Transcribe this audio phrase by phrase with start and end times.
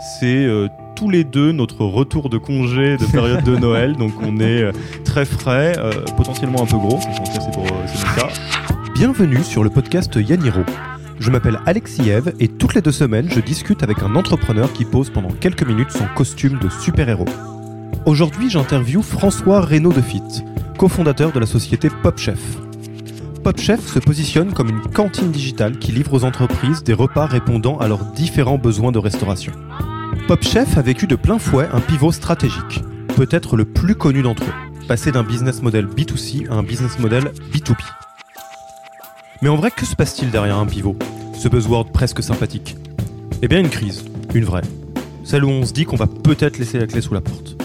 [0.00, 4.40] C'est euh, tous les deux notre retour de congé de période de Noël, donc on
[4.40, 4.72] est euh,
[5.04, 8.32] très frais, euh, potentiellement un peu gros, en tout cas c'est pour c'est mon cas.
[8.94, 10.62] Bienvenue sur le podcast Yaniro.
[11.18, 14.86] Je m'appelle Alexis Eve et toutes les deux semaines, je discute avec un entrepreneur qui
[14.86, 17.28] pose pendant quelques minutes son costume de super-héros.
[18.06, 20.44] Aujourd'hui, j'interviewe François Reynaud de Fitte,
[20.78, 22.69] cofondateur de la société PopChef.
[23.42, 27.88] PopChef se positionne comme une cantine digitale qui livre aux entreprises des repas répondant à
[27.88, 29.52] leurs différents besoins de restauration.
[30.28, 32.82] PopChef a vécu de plein fouet un pivot stratégique,
[33.16, 37.32] peut-être le plus connu d'entre eux, passer d'un business model B2C à un business model
[37.50, 37.78] B2B.
[39.40, 40.96] Mais en vrai, que se passe-t-il derrière un pivot?
[41.32, 42.76] Ce buzzword presque sympathique.
[43.40, 44.64] Eh bien, une crise, une vraie.
[45.24, 47.59] Celle où on se dit qu'on va peut-être laisser la clé sous la porte.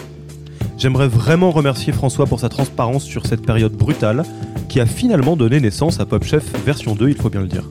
[0.78, 4.24] J'aimerais vraiment remercier François pour sa transparence sur cette période brutale
[4.68, 7.70] qui a finalement donné naissance à PopChef version 2, il faut bien le dire.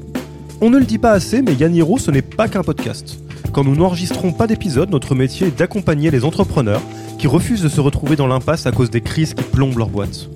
[0.63, 3.19] On ne le dit pas assez, mais Yaniro, ce n'est pas qu'un podcast.
[3.53, 6.81] Quand nous n'enregistrons pas d'épisode, notre métier est d'accompagner les entrepreneurs
[7.19, 10.31] qui refusent de se retrouver dans l'impasse à cause des crises qui plombent leur boîte.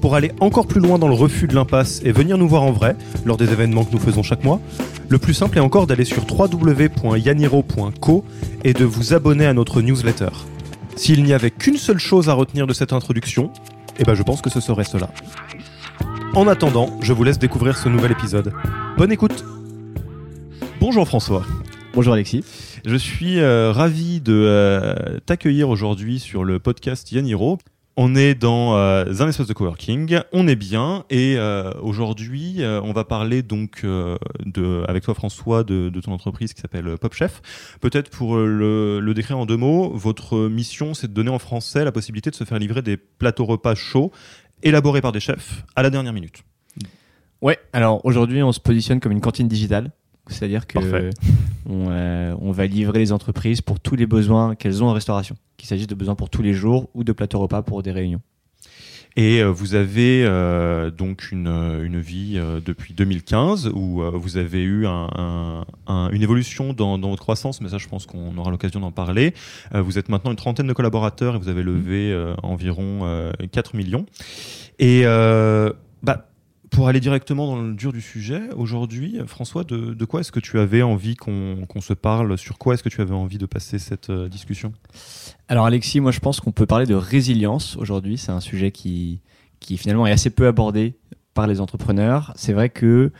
[0.00, 2.72] Pour aller encore plus loin dans le refus de l'impasse et venir nous voir en
[2.72, 4.60] vrai, lors des événements que nous faisons chaque mois,
[5.08, 8.24] le plus simple est encore d'aller sur www.yaniro.co
[8.64, 10.30] et de vous abonner à notre newsletter.
[10.96, 13.52] S'il n'y avait qu'une seule chose à retenir de cette introduction,
[13.98, 15.10] eh ben je pense que ce serait cela.
[16.34, 18.52] En attendant, je vous laisse découvrir ce nouvel épisode.
[18.96, 19.44] Bonne écoute
[20.80, 21.44] Bonjour François,
[21.94, 22.44] Bonjour Alexis.
[22.84, 27.58] je suis euh, ravi de euh, t'accueillir aujourd'hui sur le podcast Yaniro.
[27.98, 32.78] On est dans euh, un espace de coworking, on est bien et euh, aujourd'hui euh,
[32.84, 36.88] on va parler donc euh, de, avec toi François de, de ton entreprise qui s'appelle
[36.88, 37.40] euh, PopChef.
[37.80, 41.38] Peut-être pour euh, le, le décrire en deux mots, votre mission c'est de donner en
[41.38, 44.12] français la possibilité de se faire livrer des plateaux repas chauds
[44.62, 46.42] élaborés par des chefs à la dernière minute.
[47.40, 49.90] Ouais, alors aujourd'hui on se positionne comme une cantine digitale,
[50.28, 50.78] c'est-à-dire que
[51.68, 55.36] on, euh, on va livrer les entreprises pour tous les besoins qu'elles ont en restauration,
[55.56, 58.20] qu'il s'agisse de besoins pour tous les jours ou de plateaux repas pour des réunions.
[59.18, 64.36] Et euh, vous avez euh, donc une, une vie euh, depuis 2015 où euh, vous
[64.36, 68.04] avez eu un, un- un- une évolution dans, dans votre croissance, mais ça je pense
[68.04, 69.32] qu'on aura l'occasion d'en parler.
[69.74, 73.32] Euh, vous êtes maintenant une trentaine de collaborateurs et vous avez levé euh, environ euh,
[73.52, 74.04] 4 millions.
[74.78, 76.28] Et euh, bah,
[76.76, 80.58] pour aller directement dans le dur du sujet, aujourd'hui, François, de, quoi est-ce que tu
[80.58, 82.36] avais envie qu'on qu'on se parle?
[82.36, 84.74] Sur quoi est-ce que tu avais envie de passer cette euh, discussion?
[85.48, 89.22] Alors Alexis, moi je pense qu'on peut parler de résilience aujourd'hui, c'est un sujet qui,
[89.58, 90.98] qui finalement est assez peu abordé
[91.32, 92.34] par les entrepreneurs.
[92.36, 93.10] C'est vrai que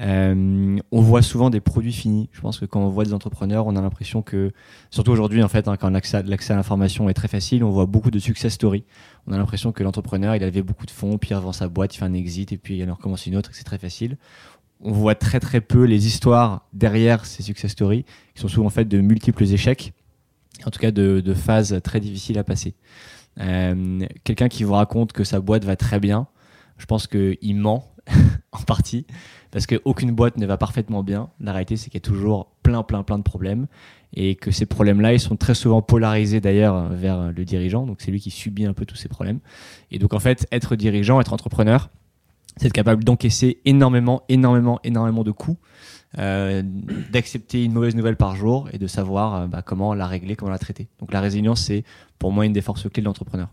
[0.00, 2.28] euh, on voit souvent des produits finis.
[2.32, 4.50] Je pense que quand on voit des entrepreneurs, on a l'impression que,
[4.90, 8.10] surtout aujourd'hui en fait, hein, quand l'accès à l'information est très facile, on voit beaucoup
[8.10, 8.84] de success stories.
[9.26, 11.94] On a l'impression que l'entrepreneur, il avait beaucoup de fonds, puis il revend sa boîte,
[11.94, 14.16] il fait un exit, et puis il en recommence une autre, et c'est très facile.
[14.80, 18.88] On voit très très peu les histoires derrière ces success stories, qui sont souvent faites
[18.88, 19.92] de multiples échecs,
[20.66, 22.74] en tout cas de, de phases très difficiles à passer.
[23.40, 26.26] Euh, Quelqu'un qui vous raconte que sa boîte va très bien,
[26.78, 27.93] je pense qu'il ment
[28.52, 29.06] en partie,
[29.50, 31.30] parce qu'aucune boîte ne va parfaitement bien.
[31.40, 33.66] La réalité, c'est qu'il y a toujours plein, plein, plein de problèmes,
[34.14, 38.10] et que ces problèmes-là, ils sont très souvent polarisés d'ailleurs vers le dirigeant, donc c'est
[38.10, 39.40] lui qui subit un peu tous ces problèmes.
[39.90, 41.90] Et donc en fait, être dirigeant, être entrepreneur,
[42.56, 45.58] c'est être capable d'encaisser énormément, énormément, énormément de coûts,
[46.18, 46.62] euh,
[47.10, 50.52] d'accepter une mauvaise nouvelle par jour et de savoir euh, bah, comment la régler, comment
[50.52, 50.86] la traiter.
[51.00, 51.82] Donc la résilience, c'est
[52.20, 53.48] pour moi une des forces clés de l'entrepreneur.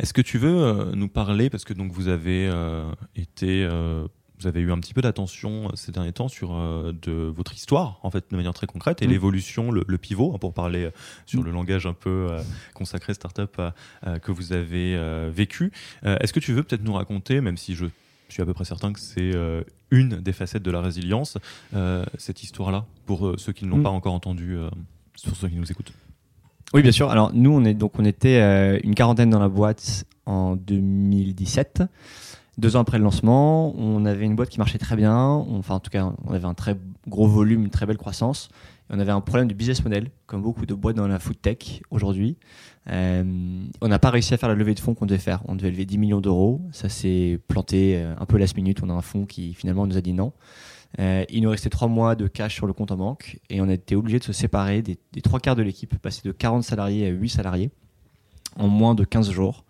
[0.00, 4.06] Est-ce que tu veux euh, nous parler, parce que donc vous avez euh, été, euh,
[4.38, 7.98] vous avez eu un petit peu d'attention ces derniers temps sur euh, de votre histoire,
[8.02, 9.10] en fait, de manière très concrète, et Mm.
[9.10, 10.90] l'évolution, le, le pivot, hein, pour parler
[11.26, 11.44] sur Mm.
[11.44, 12.28] le langage un peu
[12.72, 13.60] consacré startup
[14.22, 14.98] que vous avez
[15.30, 15.70] vécu.
[16.02, 17.84] Est-ce que tu veux peut-être nous raconter, même si je
[18.30, 21.36] suis à peu près certain que c'est euh, une des facettes de la résilience,
[21.74, 23.82] euh, cette histoire-là, pour euh, ceux qui ne l'ont Mm.
[23.82, 24.56] pas encore entendue,
[25.24, 25.92] pour ceux qui nous écoutent?
[26.72, 27.10] Oui, bien sûr.
[27.10, 31.82] Alors nous, on est donc on était euh, une quarantaine dans la boîte en 2017.
[32.58, 35.16] Deux ans après le lancement, on avait une boîte qui marchait très bien.
[35.16, 36.76] Enfin, en tout cas, on avait un très
[37.08, 38.50] gros volume, une très belle croissance.
[38.90, 41.40] Et on avait un problème de business model, comme beaucoup de boîtes dans la food
[41.40, 42.36] tech aujourd'hui.
[42.90, 45.42] Euh, on n'a pas réussi à faire la levée de fonds qu'on devait faire.
[45.48, 46.60] On devait lever 10 millions d'euros.
[46.70, 48.80] Ça s'est planté euh, un peu last minute.
[48.82, 50.32] On a un fonds qui finalement nous a dit non.
[50.98, 53.68] Euh, il nous restait trois mois de cash sur le compte en banque et on
[53.68, 57.06] a été obligé de se séparer des, trois quarts de l'équipe, passer de 40 salariés
[57.06, 57.70] à 8 salariés
[58.56, 59.64] en moins de 15 jours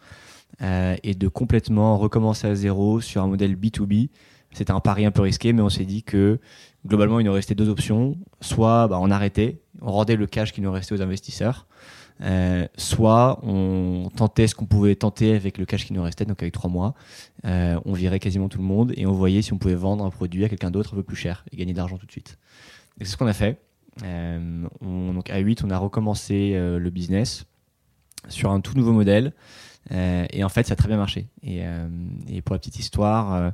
[0.62, 4.08] euh, et de complètement recommencer à zéro sur un modèle B2B.
[4.52, 6.40] C'était un pari un peu risqué, mais on s'est dit que
[6.86, 8.16] globalement, il nous restait deux options.
[8.40, 11.66] Soit bah, on arrêtait, on rendait le cash qui nous restait aux investisseurs,
[12.22, 16.42] euh, soit on tentait ce qu'on pouvait tenter avec le cash qui nous restait, donc
[16.42, 16.94] avec trois mois.
[17.44, 20.10] Euh, on virait quasiment tout le monde et on voyait si on pouvait vendre un
[20.10, 22.38] produit à quelqu'un d'autre un peu plus cher et gagner de l'argent tout de suite.
[22.98, 23.58] C'est ce qu'on a fait.
[24.02, 27.46] donc à 8, on a recommencé le business
[28.28, 29.32] sur un tout nouveau modèle.
[29.90, 31.28] Et en fait, ça a très bien marché.
[31.42, 31.62] Et,
[32.28, 33.52] et pour la petite histoire,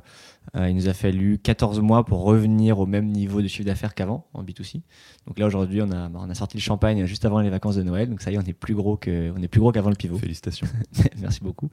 [0.55, 4.27] il nous a fallu 14 mois pour revenir au même niveau de chiffre d'affaires qu'avant
[4.33, 4.81] en B2C.
[5.25, 7.83] Donc là aujourd'hui, on a, on a sorti le champagne juste avant les vacances de
[7.83, 8.09] Noël.
[8.09, 9.95] Donc ça y est, on est plus gros que, on est plus gros qu'avant le
[9.95, 10.17] pivot.
[10.17, 10.67] Félicitations.
[11.19, 11.69] Merci beaucoup.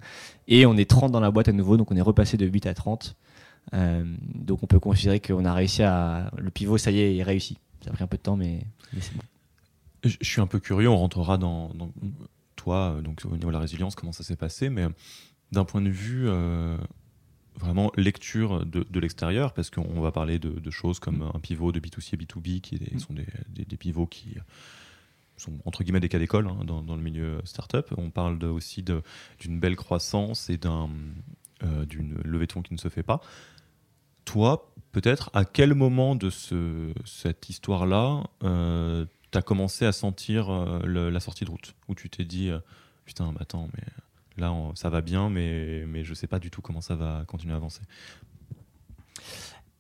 [0.49, 2.67] Et on est 30 dans la boîte à nouveau, donc on est repassé de 8
[2.67, 3.17] à 30.
[3.73, 4.05] Euh,
[4.35, 7.59] donc on peut considérer qu'on a réussi à, le pivot, ça y est, est réussi.
[7.83, 8.67] Ça a pris un peu de temps, mais,
[8.99, 9.23] c'est bon.
[10.05, 10.89] Je, suis un peu curieux.
[10.89, 11.71] On rentrera dans,
[12.65, 14.87] toi, donc au niveau de la résilience, comment ça s'est passé, mais
[15.53, 16.77] d'un point de vue euh,
[17.57, 22.15] vraiment lecture de, l'extérieur, parce qu'on va parler de, choses comme un pivot de B2C
[22.15, 24.37] et B2B, qui sont des, pivots qui
[25.37, 27.93] sont entre guillemets des cas d'école hein, dans, le milieu startup.
[27.99, 32.89] On parle aussi d'une belle croissance et euh, d'une levée de fonds qui ne se
[32.89, 33.21] fait pas.
[34.25, 40.51] Toi, peut-être, à quel moment de ce, cette histoire-là, euh, tu as commencé à sentir
[40.51, 42.51] euh, la sortie de route Où tu t'es dit,
[43.05, 43.85] putain, mais attends, mais
[44.37, 47.53] Là, ça va bien, mais, mais je sais pas du tout comment ça va continuer
[47.53, 47.83] à avancer.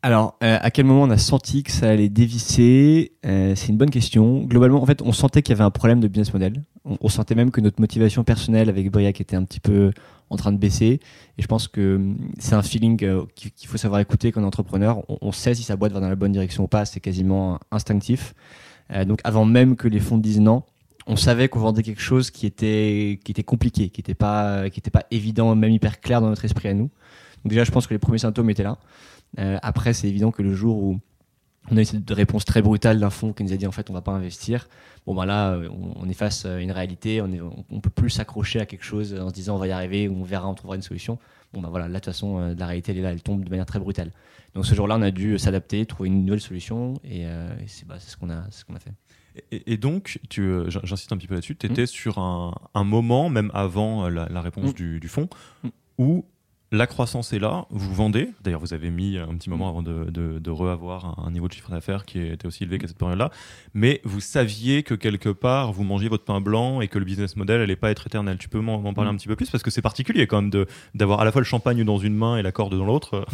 [0.02, 3.12] Alors, euh, à quel moment on a senti que ça allait dévisser?
[3.26, 4.44] Euh, C'est une bonne question.
[4.44, 6.62] Globalement, en fait, on sentait qu'il y avait un problème de business model.
[6.84, 9.92] On, sentait même que notre motivation personnelle avec Briac était un petit peu
[10.28, 11.00] en train de baisser.
[11.38, 15.02] Et je pense que hum, c'est un feeling euh, qu'il faut savoir écouter comme entrepreneur.
[15.08, 16.84] On, sait si sa boîte va dans la bonne direction ou pas.
[16.84, 18.34] C'est quasiment instinctif.
[19.06, 20.62] Donc, avant même que les fonds disent non,
[21.06, 25.04] on savait qu'on vendait quelque chose qui était, qui était compliqué, qui n'était pas, pas
[25.10, 26.90] évident, même hyper clair dans notre esprit à nous.
[27.44, 28.78] Donc déjà, je pense que les premiers symptômes étaient là.
[29.38, 31.00] Euh, après, c'est évident que le jour où
[31.70, 33.88] on a eu cette réponse très brutale d'un fonds qui nous a dit en fait
[33.88, 34.68] on va pas investir,
[35.06, 39.18] bon ben là, on, à une réalité, on, on, peut plus s'accrocher à quelque chose
[39.18, 41.18] en se disant on va y arriver, on verra, on trouvera une solution.
[41.54, 43.44] Bon ben voilà, là de toute façon, euh, la réalité elle est là, elle tombe
[43.44, 44.10] de manière très brutale.
[44.54, 47.48] Donc ce jour-là, on a dû s'adapter, trouver une nouvelle solution et, euh,
[47.86, 48.92] bah, c'est ce qu'on a, ce qu'on a fait.
[49.50, 51.86] Et, donc, euh, j'insiste un petit peu là-dessus, tu étais mm.
[51.86, 54.74] sur un, moment, même avant euh, la, réponse mm.
[54.74, 55.28] du, du, fonds,
[55.64, 55.68] mm.
[55.98, 56.24] où
[56.70, 58.30] la croissance est là, vous vendez.
[58.42, 61.70] D'ailleurs, vous avez mis un petit moment avant de, de, re-avoir un, niveau de chiffre
[61.70, 63.30] d'affaires qui était aussi élevé qu'à cette période-là.
[63.74, 67.34] Mais vous saviez que quelque part, vous mangiez votre pain blanc et que le business
[67.36, 68.38] model n'allait pas être éternel.
[68.38, 69.50] Tu peux m'en parler un petit peu plus?
[69.50, 70.64] Parce que c'est particulier quand même
[70.94, 73.26] d'avoir à la fois le champagne dans une main et la corde dans l'autre.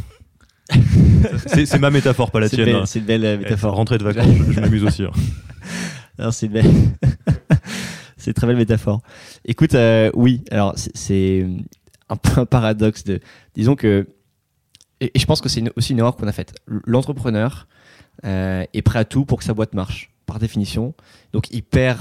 [1.46, 2.86] c'est ma métaphore, pas la tienne.
[2.86, 3.74] C'est une belle euh, métaphore.
[3.74, 5.04] Rentrée de vacances, je, m'amuse aussi.
[5.04, 6.30] Hein.
[6.32, 6.70] c'est belle.
[8.16, 9.00] c'est très belle métaphore.
[9.44, 11.46] Écoute, euh, oui, alors c'est
[12.08, 13.20] un peu un paradoxe de.
[13.54, 14.08] Disons que.
[15.00, 16.54] Et, je pense que c'est aussi une erreur qu'on a faite.
[16.66, 17.66] L'entrepreneur
[18.24, 20.94] euh, est prêt à tout pour que sa boîte marche, par définition.
[21.32, 22.00] Donc il perd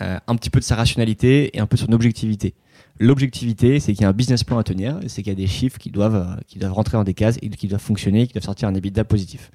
[0.00, 2.54] un petit peu de sa rationalité et un peu son objectivité.
[3.00, 5.48] L'objectivité, c'est qu'il y a un business plan à tenir, c'est qu'il y a des
[5.48, 8.34] chiffres qui doivent, euh, qui doivent rentrer dans des cases et qui doivent fonctionner, qui
[8.34, 9.50] doivent sortir un EBITDA positif.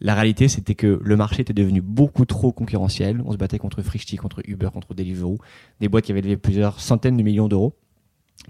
[0.00, 3.22] La réalité, c'était que le marché était devenu beaucoup trop concurrentiel.
[3.24, 5.38] On se battait contre Frishti, contre Uber, contre Deliveroo,
[5.80, 7.74] des boîtes qui avaient levé plusieurs centaines de millions d'euros.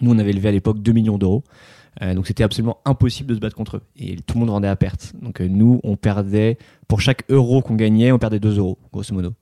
[0.01, 1.43] Nous, on avait levé à l'époque 2 millions d'euros.
[2.03, 3.83] Euh, donc c'était absolument impossible de se battre contre eux.
[3.97, 5.13] Et tout le monde vendait à perte.
[5.21, 6.57] Donc euh, nous, on perdait,
[6.89, 9.35] pour chaque euro qu'on gagnait, on perdait 2 euros, grosso modo.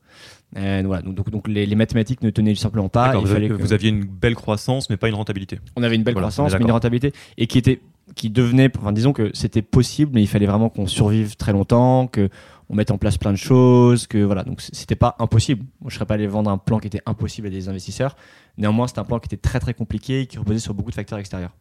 [0.56, 3.14] Euh, voilà, donc, donc, les, mathématiques ne tenaient simplement pas.
[3.18, 3.26] vous,
[3.58, 5.60] vous, aviez une belle croissance, mais pas une rentabilité.
[5.76, 7.80] On avait une belle croissance, mais une rentabilité, et qui était,
[8.14, 12.06] qui devenait, enfin disons que c'était possible, mais il fallait vraiment qu'on survive très longtemps,
[12.06, 12.30] que
[12.70, 15.64] on mette en place plein de choses, que voilà, donc c'était pas impossible.
[15.80, 18.14] Moi, je serais pas allé vendre un plan qui était impossible à des investisseurs.
[18.58, 20.94] Néanmoins, c'était un plan qui était très très compliqué, et qui reposait sur beaucoup de
[20.94, 21.54] facteurs extérieurs.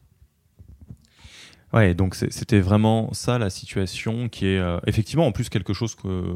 [1.74, 5.96] Ouais, donc c'était vraiment ça la situation qui est euh, effectivement en plus quelque chose
[5.96, 6.34] que,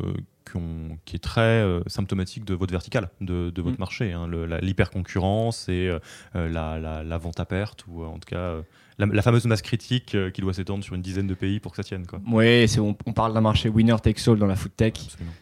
[1.06, 3.80] qui est très euh, symptomatique de votre verticale, de, votre mm.
[3.80, 4.30] marché, hein,
[4.62, 5.90] l'hyper-concurrence et
[6.36, 8.56] euh, la, vente à perte, ou en tout cas
[8.98, 11.84] la, fameuse masse critique qui doit s'étendre sur une dizaine de pays pour que ça
[11.84, 12.06] tienne.
[12.06, 12.20] Quoi.
[12.32, 14.94] Oui, on, on, parle d'un marché winner takes all dans la food tech.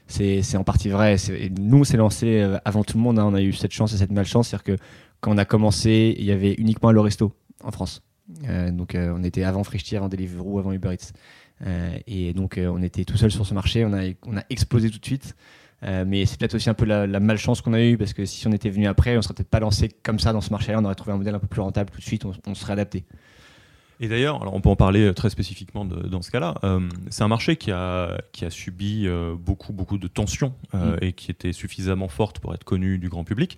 [0.07, 1.17] C'est en partie vrai.
[1.59, 3.19] Nous, on s'est lancé avant tout le monde.
[3.19, 3.25] Hein.
[3.25, 4.49] on a eu cette chance et cette malchance.
[4.49, 4.83] C'est-à-dire que
[5.19, 8.01] quand on a commencé, il y avait uniquement le resto en France.
[8.47, 11.13] Euh, donc euh, on était avant Frishti, avant Deliveroo, avant Uber Eats.
[11.65, 15.05] Euh, et donc on était tout seul sur ce marché, on a, explosé tout de
[15.05, 15.35] suite.
[15.81, 18.51] mais c'est peut-être aussi un peu la, malchance qu'on a eue parce que si on
[18.51, 20.95] était venu après, on serait peut-être pas lancé comme ça dans ce marché-là, on aurait
[20.95, 23.05] trouvé un modèle un peu plus rentable tout de suite, on, on serait adapté.
[24.01, 26.55] Et d'ailleurs, alors on peut en parler euh, très spécifiquement dans ce cas-là.
[26.63, 26.79] Euh,
[27.09, 30.95] c'est un marché qui a, qui a subi euh, beaucoup, beaucoup de tensions mm.
[31.01, 33.57] et qui était suffisamment forte pour être connu du grand public.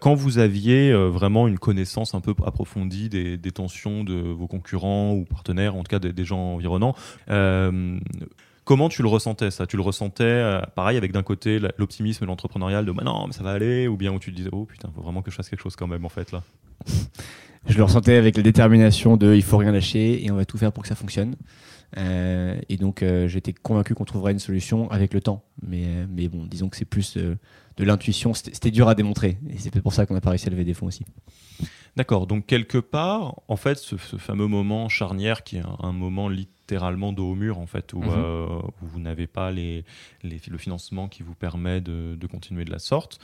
[0.00, 5.12] quand vous aviez vraiment une connaissance un peu approfondie des, des, tensions de vos concurrents
[5.12, 6.94] ou partenaires, en tout cas des, gens environnants,
[8.64, 9.66] Comment tu le ressentais ça?
[9.66, 13.50] Tu le ressentais pareil avec d'un côté l'optimisme l'entrepreneurial de bah non mais ça va
[13.50, 15.62] aller ou bien où tu te disais oh putain faut vraiment que je fasse quelque
[15.62, 16.42] chose quand même en fait là
[17.66, 20.58] je le ressentais avec la détermination de il faut rien lâcher et on va tout
[20.58, 21.36] faire pour que ça fonctionne.
[21.96, 25.44] et donc, j'étais convaincu qu'on trouverait une solution avec le temps.
[25.62, 27.16] Mais, mais bon, disons que c'est plus
[27.76, 28.34] de l'intuition.
[28.34, 29.38] C'était dur à démontrer.
[29.50, 31.04] Et c'est pour ça qu'on n'a pas réussi à lever des fonds aussi.
[31.96, 32.26] D'accord.
[32.26, 37.30] Donc, quelque part, en fait, ce, fameux moment charnière qui est un, moment littéralement dos
[37.30, 38.62] au mur, en fait, où, mhm.
[38.82, 39.84] vous n'avez pas les,
[40.22, 43.18] le financement qui vous permet de, continuer de la sorte.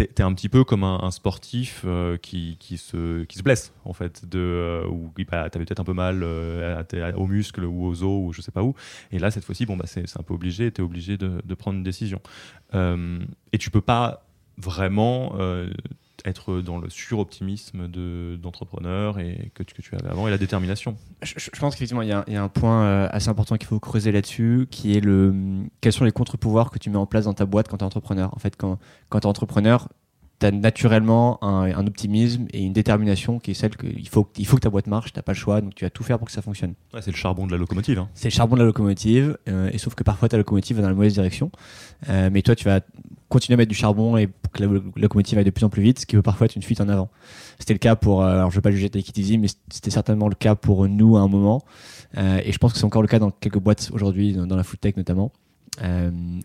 [0.00, 3.42] Euh, t'es es un petit peu comme un, sportif euh, qui, qui, se, qui se
[3.42, 6.82] blesse en fait de euh, ou bah, t'avais peut-être un peu mal euh,
[7.16, 8.74] aux muscles ou aux os ou je sais pas où.
[9.12, 11.78] Et là cette fois-ci bon bah c'est un peu obligé t'es obligé de, de, prendre
[11.78, 12.20] une décision.
[12.72, 14.26] Et tu peux pas
[14.58, 15.36] vraiment
[16.26, 17.88] être dans le suroptimisme
[18.38, 20.96] d'entrepreneur et que, tu avais avant et la détermination.
[21.22, 24.66] Je, pense qu'effectivement, il y, a un point euh, assez important qu'il faut creuser là-dessus,
[24.70, 25.34] qui est le
[25.80, 27.86] quels sont les contre-pouvoirs que tu mets en place dans ta boîte quand tu es
[27.86, 28.34] entrepreneur.
[28.34, 28.78] En fait, quand
[29.10, 29.88] tu es entrepreneur,
[30.38, 34.56] tu as naturellement un, optimisme et une détermination qui est celle qu'il faut, il faut
[34.56, 36.26] que ta boîte marche, tu n'as pas le choix, donc tu vas tout faire pour
[36.26, 36.74] que ça fonctionne.
[37.00, 37.98] c'est le charbon de la locomotive.
[37.98, 38.08] Hein.
[38.14, 40.88] C'est le charbon de la locomotive, euh, et sauf que parfois ta locomotive va dans
[40.88, 41.50] la mauvaise direction,
[42.08, 42.80] euh, mais toi tu vas
[43.28, 45.82] continuer à mettre du charbon et pour que la locomotive aille de plus en plus
[45.82, 47.08] vite, ce qui peut parfois être une fuite en avant.
[47.58, 49.90] C'était le cas pour, euh, alors je ne veux pas juger Take It mais c'était
[49.90, 51.62] certainement le cas pour nous à un moment,
[52.16, 54.80] et je pense que c'est encore le cas dans quelques boîtes aujourd'hui, dans, la food
[54.80, 55.32] tech notamment.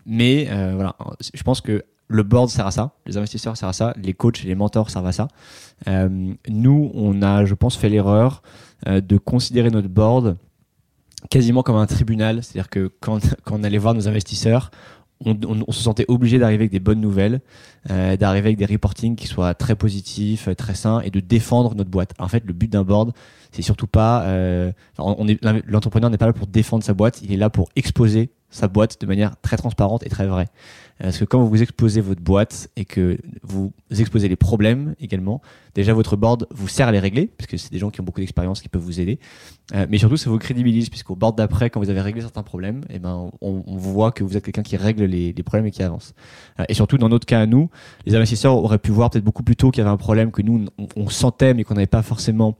[0.06, 0.96] mais voilà,
[1.34, 4.44] je pense que le board sert à ça, les investisseurs servent à ça, les coachs
[4.44, 5.28] et les mentors servent à ça.
[5.88, 8.42] Euh, nous, on a, je pense, fait l'erreur
[8.86, 10.36] euh, de considérer notre board
[11.30, 12.42] quasiment comme un tribunal.
[12.42, 14.70] C'est-à-dire que quand, on allait voir nos investisseurs,
[15.24, 17.42] on, se sentait obligé d'arriver avec des bonnes nouvelles,
[17.90, 21.90] euh, d'arriver avec des reportings qui soient très positifs, très sains et de défendre notre
[21.90, 22.12] boîte.
[22.18, 23.12] En fait, le but d'un board,
[23.52, 24.26] c'est surtout pas.
[24.98, 29.00] l'entrepreneur n'est pas là pour défendre sa boîte, il est là pour exposer sa boîte
[29.00, 30.48] de manière très transparente et très vraie.
[31.02, 35.42] Parce que quand vous exposez votre boîte et que vous exposez les problèmes également,
[35.74, 38.20] déjà votre board vous sert à les régler, puisque c'est des gens qui ont beaucoup
[38.20, 39.18] d'expérience qui peuvent vous aider.
[39.74, 42.82] Euh, mais surtout, ça vous crédibilise, puisqu'au board d'après, quand vous avez réglé certains problèmes,
[42.88, 46.14] eh ben, on, voit que vous êtes quelqu'un qui règle les, problèmes et qui avance.
[46.60, 47.68] Euh, et surtout, dans notre cas à nous,
[48.06, 50.42] les investisseurs auraient pu voir peut-être beaucoup plus tôt qu'il y avait un problème que
[50.42, 52.56] nous, on sentait, mais qu'on n'avait pas forcément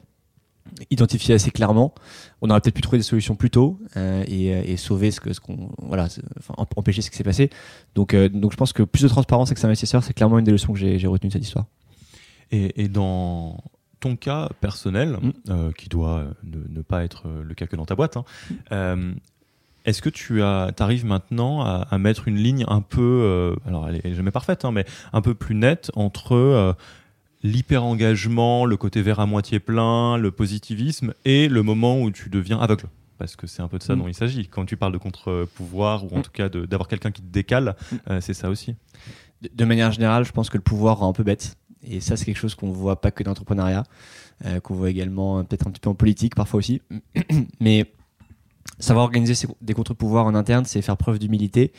[0.90, 1.94] identifié assez clairement,
[2.40, 5.32] on aurait peut-être pu trouver des solutions plus tôt euh, euh, et, sauver ce que
[5.32, 7.50] ce qu'on voilà, enfin, empêcher ce qui s'est passé.
[7.94, 10.44] Donc euh, donc je pense que plus de transparence avec ses investisseurs, c'est clairement une
[10.44, 11.66] des leçons que j'ai retenues de cette histoire.
[12.54, 13.64] Et, dans
[14.00, 15.72] ton cas personnel, mm.
[15.72, 19.14] qui doit ne, pas être le cas que dans ta boîte, hein,
[19.86, 24.30] est-ce que tu arrives maintenant à, mettre une ligne un peu, alors elle est jamais
[24.30, 26.76] parfaite, hein, mais un peu plus nette entre
[27.42, 32.58] l'hyper-engagement, le côté vert à moitié plein, le positivisme et le moment où tu deviens
[32.58, 32.86] aveugle.
[33.18, 33.98] Parce que c'est un peu de ça mm.
[34.00, 34.48] dont il s'agit.
[34.48, 36.22] Quand tu parles de contre-pouvoir, ou en mm.
[36.22, 37.96] tout cas d'avoir quelqu'un qui te décale, mm.
[38.10, 38.74] euh, c'est ça aussi.
[39.54, 41.56] De, manière générale, je pense que le pouvoir rend un peu bête.
[41.84, 43.84] Et ça, c'est quelque chose qu'on ne voit pas que dans l'entrepreneuriat,
[44.46, 46.80] euh, qu'on voit également euh, peut-être un petit peu en politique parfois aussi.
[47.60, 47.92] Mais
[48.78, 51.72] savoir organiser des contre-pouvoirs en interne, c'est faire preuve d'humilité.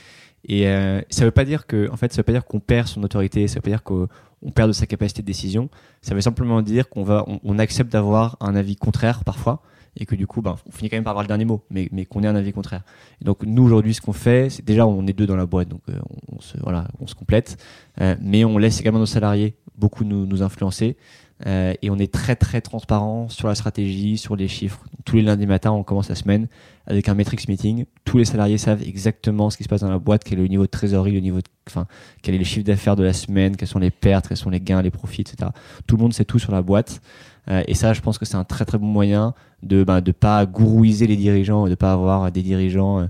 [0.45, 0.65] Et
[1.09, 3.47] ça veut pas dire que, en fait, ça veut pas dire qu'on perd son autorité.
[3.47, 4.09] Ça veut pas dire qu'on
[4.43, 5.69] on perd de sa capacité de décision.
[6.01, 9.61] Ça veut simplement dire qu'on va, on, accepte d'avoir un avis contraire parfois
[9.95, 11.87] et que du coup, ben, on finit quand même par avoir le dernier mot, mais,
[11.91, 12.83] mais qu'on ait un avis contraire.
[13.21, 15.69] Et donc nous aujourd'hui, ce qu'on fait, c'est déjà on est deux dans la boîte,
[15.69, 15.99] donc euh,
[16.31, 17.57] on, se voilà, on se complète,
[18.01, 20.97] euh, mais on laisse également nos salariés beaucoup nous, nous influencer.
[21.45, 24.83] Euh, et on est très très transparent sur la stratégie, sur les chiffres.
[25.03, 26.47] Tous les lundis matins, on commence la semaine
[26.87, 27.85] avec un metrics meeting.
[28.05, 30.47] Tous les salariés savent exactement ce qui se passe dans la boîte, quel est le
[30.47, 31.87] niveau de trésorerie, le niveau, de, enfin,
[32.21, 34.61] quel est le chiffre d'affaires de la semaine, quelles sont les pertes, quels sont les
[34.61, 35.51] gains, les profits, etc.
[35.87, 37.01] Tout le monde sait tout sur la boîte.
[37.49, 40.01] Euh, et ça, je pense que c'est un très très bon moyen de ne bah,
[40.01, 43.07] de pas gourouiser les dirigeants, de pas avoir des dirigeants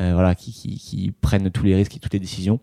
[0.00, 2.60] euh, voilà, qui, qui, qui, prennent tous les risques et toutes les décisions,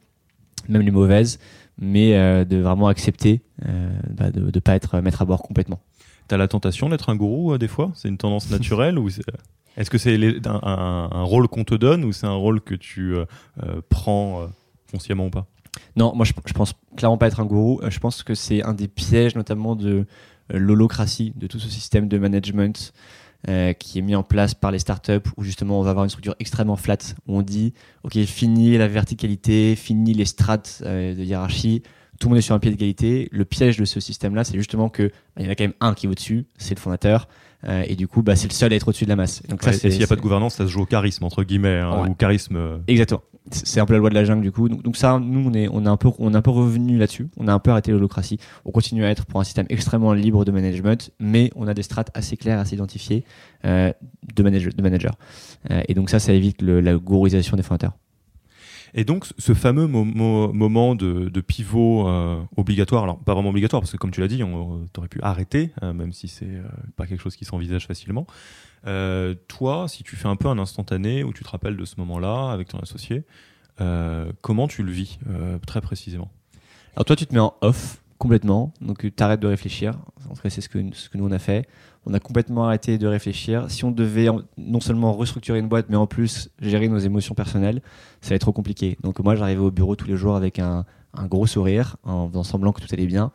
[0.70, 1.40] même les mauvaises
[1.78, 5.80] mais euh, de vraiment accepter euh, bah, de ne pas être mettre à bord complètement.
[6.28, 7.92] Tu as la tentation d'être un gourou euh, des fois?
[7.96, 9.10] C'est une tendance naturelle ou
[9.76, 13.16] est-ce que c'est un, rôle qu'on te donne ou c'est un rôle que tu
[13.90, 14.48] prends
[14.92, 15.48] consciemment ou pas?
[15.96, 17.82] Non, moi je, je pense clairement pas être un gourou.
[17.90, 20.06] Je pense que c'est un des pièges notamment de
[20.50, 22.94] l'holocratie, de tout ce système de management
[23.50, 26.10] euh, qui est mis en place par les startups où justement on va avoir une
[26.10, 26.98] structure extrêmement flat
[27.28, 27.74] où on dit
[28.04, 31.84] ok fini la verticalité, fini les strates euh, de hiérarchie,
[32.24, 33.28] tout le monde est sur un pied d'égalité.
[33.34, 35.74] Le piège de ce système-là, c'est justement que bah, il y en a quand même
[35.82, 37.28] un qui est au-dessus, c'est le fondateur,
[37.68, 39.44] euh, et du coup, bah, c'est le seul à être au-dessus de la masse.
[39.50, 41.80] Donc ça, s'il n'y a pas de gouvernance, ça se joue au charisme entre guillemets,
[41.80, 42.82] hein, ou charisme.
[42.88, 44.70] Exactement c'est un peu la loi de la jungle du coup.
[44.70, 47.28] Donc, ça, nous, on est, on, est un peu, on est un peu revenu là-dessus.
[47.38, 48.40] On a un peu arrêté l'holocratie.
[48.66, 51.84] On continue à être pour un système extrêmement libre de management, mais on a des
[51.84, 53.26] strates assez claires, assez identifiées
[53.66, 53.92] euh,
[54.34, 55.16] de, manager, de manager.
[55.72, 57.94] Euh, et donc ça, ça évite la gourouisation des fondateurs.
[58.96, 63.98] Et donc, ce fameux moment de, pivot euh, obligatoire, alors pas vraiment obligatoire, parce que
[63.98, 66.64] comme tu l'as dit, on aurait pu arrêter, euh, même si c'est euh,
[66.96, 68.28] pas quelque chose qui s'envisage facilement.
[69.48, 72.52] toi, si tu fais un peu un instantané où tu te rappelles de ce moment-là
[72.52, 73.24] avec ton associé,
[74.42, 75.20] comment tu le vis
[75.66, 76.32] très précisément?
[76.96, 79.98] Alors, toi, tu te mets en off complètement, donc tu arrêtes de réfléchir.
[80.30, 81.68] En tout cas, c'est ce que, ce que nous on a fait
[82.06, 83.70] on a complètement arrêté de réfléchir.
[83.70, 87.82] Si on devait non seulement restructurer une boîte, mais en plus gérer nos émotions personnelles,
[88.22, 88.98] ça va être trop compliqué.
[89.02, 90.86] Donc moi, j'arrivais au bureau tous les jours avec un,
[91.30, 93.32] gros sourire, en faisant semblant que tout allait bien.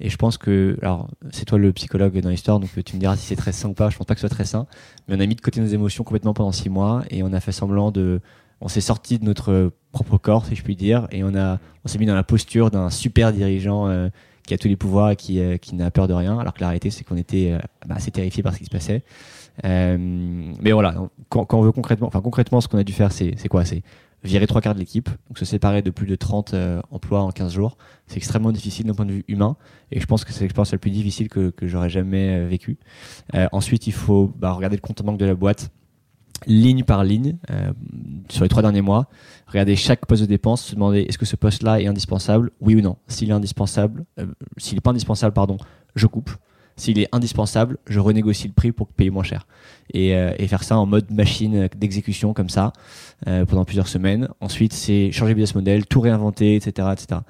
[0.00, 3.16] Et je pense que, alors, c'est toi le psychologue dans l'histoire, donc tu me diras
[3.16, 3.88] si c'est très sain ou pas.
[3.88, 4.66] Je pense pas que ce soit très sain.
[5.06, 7.40] Mais on a mis de côté nos émotions complètement pendant six mois et on a
[7.40, 8.20] fait semblant de,
[8.60, 11.88] on s'est sorti de notre propre corps, si je puis dire, et on a, on
[11.88, 13.88] s'est mis dans la posture d'un super dirigeant.
[13.88, 14.08] Euh,
[14.50, 16.36] qui a tous les pouvoirs et qui, euh, qui n'a peur de rien.
[16.40, 18.70] Alors que la réalité, c'est qu'on était euh, bah, assez terrifiés par ce qui se
[18.70, 19.04] passait.
[19.64, 19.96] Euh,
[20.60, 20.92] mais voilà,
[21.28, 23.64] quand, quand, on veut concrètement, enfin concrètement, ce qu'on a dû faire, c'est quoi?
[23.64, 23.82] C'est
[24.24, 26.54] virer trois quarts de l'équipe, donc se séparer de plus de 30
[26.90, 27.78] emplois en 15 jours.
[28.06, 29.56] C'est extrêmement difficile d'un point de vue humain,
[29.92, 32.76] et je pense que c'est l'expérience la plus difficile que, que j'aurais jamais vécue.
[33.52, 35.70] ensuite, il faut bah, regarder le compte en banque de la boîte,
[36.46, 37.72] ligne par ligne euh,
[38.28, 39.08] sur les trois derniers mois,
[39.46, 42.80] regarder chaque poste de dépense, se demander est-ce que ce poste-là est indispensable, oui ou
[42.80, 42.96] non.
[43.08, 45.56] S'il est indispensable, euh, s'il n'est pas indispensable, pardon,
[45.94, 46.30] je coupe.
[46.76, 49.46] S'il est indispensable, je renégocie le prix pour payer moins cher.
[49.92, 52.72] Et, euh, et faire ça en mode machine d'exécution comme ça
[53.26, 54.28] pendant plusieurs semaines.
[54.40, 57.20] Ensuite, c'est changer business model, tout réinventer, etc., etc.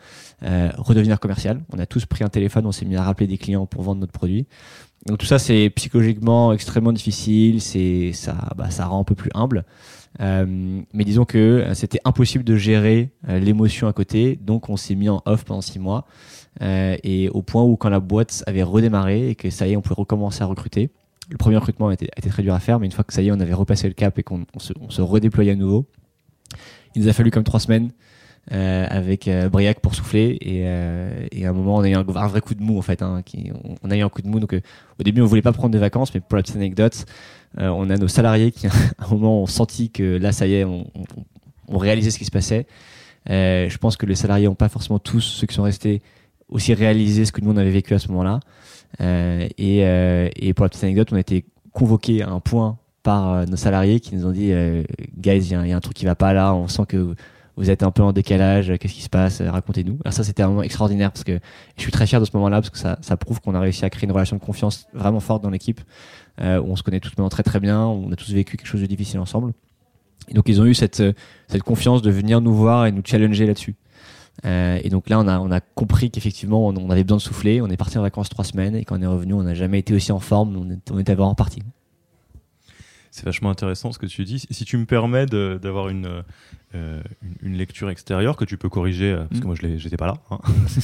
[0.78, 1.62] redevenir commercial.
[1.72, 4.00] On a tous pris un téléphone, on s'est mis à rappeler des clients pour vendre
[4.00, 4.46] notre produit.
[5.06, 9.30] Donc tout ça, c'est psychologiquement extrêmement difficile, c'est ça, bah, ça rend un peu plus
[9.34, 9.64] humble.
[10.20, 14.76] Euh, mais disons que euh, c'était impossible de gérer euh, l'émotion à côté, donc on
[14.76, 16.06] s'est mis en off pendant six mois.
[16.62, 19.76] Euh, et au point où quand la boîte avait redémarré et que ça y est,
[19.76, 20.90] on pouvait recommencer à recruter.
[21.30, 23.28] Le premier recrutement était, était très dur à faire, mais une fois que ça y
[23.28, 25.86] est, on avait repassé le cap et qu'on se, on se redéployait à nouveau,
[26.96, 27.92] il nous a fallu comme trois semaines
[28.52, 31.94] euh, avec euh, Briac pour souffler et, euh, et, à un moment on a eu
[31.94, 33.52] un, vrai coup de mou en fait hein, qui,
[33.84, 34.40] on, a eu un coup de mou.
[34.40, 34.54] Donc
[34.98, 37.06] au début on voulait pas prendre de vacances mais pour la petite anecdote
[37.58, 40.64] on a nos salariés qui à un moment ont senti que là ça y est
[40.64, 40.84] on,
[41.78, 42.66] réalisait ce qui se passait.
[43.28, 46.02] Je pense que les salariés ont pas forcément tous ceux qui sont restés
[46.48, 48.40] aussi réalisé ce que nous on avait vécu à ce moment là
[48.98, 54.00] et, pour la petite anecdote on a été convoqués à un point par nos salariés
[54.00, 54.52] qui nous ont dit
[55.16, 57.14] guys il y, y, a un truc qui va pas là on sent que
[57.56, 59.98] vous êtes un peu en décalage, qu'est-ce qui se passe, racontez-nous.
[60.04, 61.38] Alors ça, c'était un moment extraordinaire parce que
[61.76, 63.84] je suis très fier de ce moment-là parce que ça, ça prouve qu'on a réussi
[63.84, 65.80] à créer une relation de confiance vraiment forte dans l'équipe,
[66.40, 68.66] euh, où on se connaît tous maintenant très très bien, on a tous vécu quelque
[68.66, 69.52] chose de difficile ensemble.
[70.28, 71.02] Et donc ils ont eu cette,
[71.48, 73.74] cette confiance de venir nous voir et nous challenger là-dessus.
[74.46, 77.60] Euh, et donc là, on a, on a compris qu'effectivement, on, avait besoin de souffler.
[77.60, 79.78] On est parti en vacances trois semaines et quand on est revenu, on n'a jamais
[79.78, 80.56] été aussi en forme.
[80.56, 81.62] On, est, on était vraiment parti.
[83.10, 84.46] C'est vachement intéressant ce que tu dis.
[84.50, 86.22] Si tu me permets d'avoir une,
[86.74, 87.02] euh,
[87.42, 89.48] une, lecture extérieure que tu peux corriger, euh, parce que mm.
[89.48, 90.18] moi je n'étais pas là.
[90.30, 90.38] Hein.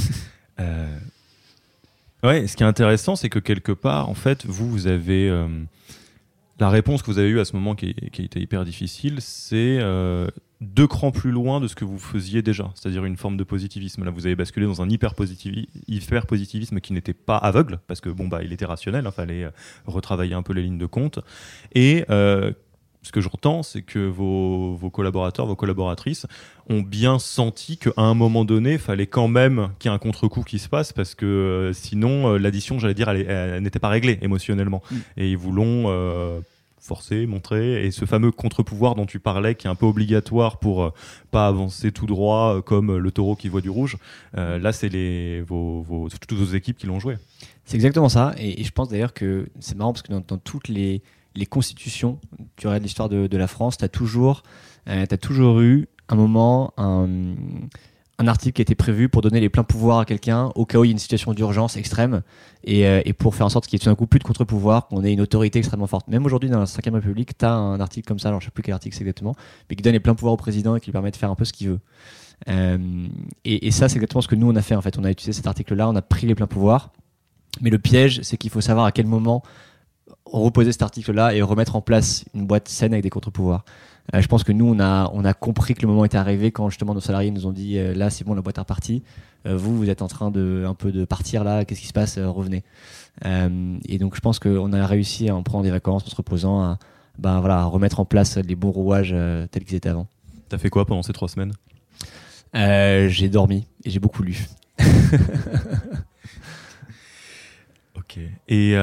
[0.61, 0.99] euh,
[2.25, 5.33] ouais, ce qui est intéressant, c'est que quelque part, en fait, vous, vous avez.
[6.57, 9.17] Euh, la réponse que vous avez eue à ce moment qui, qui était hyper difficile,
[9.21, 9.81] c'est
[10.63, 14.05] deux crans plus loin de ce que vous faisiez déjà, c'est-à-dire une forme de positivisme.
[14.05, 18.27] Là, vous avez basculé dans un hyper, positivisme qui n'était pas aveugle, parce que bon,
[18.27, 19.51] bah, il était rationnel, il hein, fallait
[19.85, 21.19] retravailler un peu les lignes de compte,
[21.75, 22.05] et
[23.07, 26.27] ce que j'entends, c'est que vos, collaborateurs, vos collaboratrices
[26.69, 29.99] ont bien senti qu'à un moment donné, il fallait quand même qu'il y ait un
[29.99, 33.91] contre-coup qui se passe parce que euh, sinon, euh, l'addition, j'allais dire, elle, n'était pas
[33.91, 34.83] réglée émotionnellement.
[34.91, 34.97] Mm.
[35.19, 36.41] Et ils vous l'ont euh,
[36.81, 37.87] forcé, montré.
[37.87, 40.93] Et ce fameux contre-pouvoir dont tu parlais, qui est un peu obligatoire pour
[41.31, 43.99] pas avancer tout droit comme le taureau qui voit du rouge,
[44.35, 47.19] là, c'est les, vos, toutes vos équipes qui l'ont joué.
[47.65, 48.35] C'est exactement ça.
[48.39, 51.03] Et, je pense d'ailleurs que c'est marrant parce que dans toutes les
[51.37, 52.19] les constitutions
[52.57, 54.43] tu regardes l'histoire de, la France, tu as, toujours,
[54.89, 57.35] euh, toujours eu un moment, un,
[58.27, 60.89] article qui était prévu pour donner les pleins pouvoirs à quelqu'un au cas où il
[60.89, 62.23] y a une situation d'urgence extrême
[62.65, 64.89] et, euh, pour faire en sorte qu'il y ait tout d'un coup plus de contre-pouvoir,
[64.89, 66.09] qu'on ait une autorité extrêmement forte.
[66.09, 68.51] Même aujourd'hui, dans la 5 République, tu as un article comme ça, alors je sais
[68.51, 69.35] plus quel article c'est exactement,
[69.69, 71.35] mais qui donne les pleins pouvoirs au président et qui lui permet de faire un
[71.35, 71.81] peu ce qu'il veut.
[72.49, 73.07] Euh,
[73.45, 74.99] et, et, ça, c'est exactement ce que nous, on a fait en fait.
[74.99, 76.93] On a utilisé cet article-là, on a pris les pleins pouvoirs.
[77.61, 79.43] Mais le piège, c'est qu'il faut savoir à quel moment
[80.33, 83.65] reposer cet article-là et remettre en place une boîte saine avec des contre-pouvoirs.
[84.15, 86.53] Euh, je pense que nous, on a, on a compris que le moment était arrivé
[86.53, 89.03] quand justement nos salariés nous ont dit euh, là, c'est bon, la boîte est repartie.
[89.47, 91.65] Euh, vous, vous êtes en train de un peu de partir là.
[91.65, 92.19] Qu'est-ce qui se passe?
[92.19, 92.63] Revenez.
[93.25, 96.79] et donc, je pense qu'on a réussi en prenant des vacances, en se reposant, à,
[97.19, 99.15] ben, voilà, remettre en place les bons rouages
[99.51, 100.07] tels qu'ils étaient avant.
[100.49, 101.53] T'as fait quoi pendant ces trois semaines?
[102.55, 104.47] J'ai dormi et j'ai beaucoup lu.
[107.97, 108.19] ok.
[108.49, 108.77] Et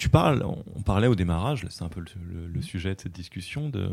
[0.00, 3.90] tu parles, on parlait au démarrage, c'est un peu le, sujet de cette discussion, de,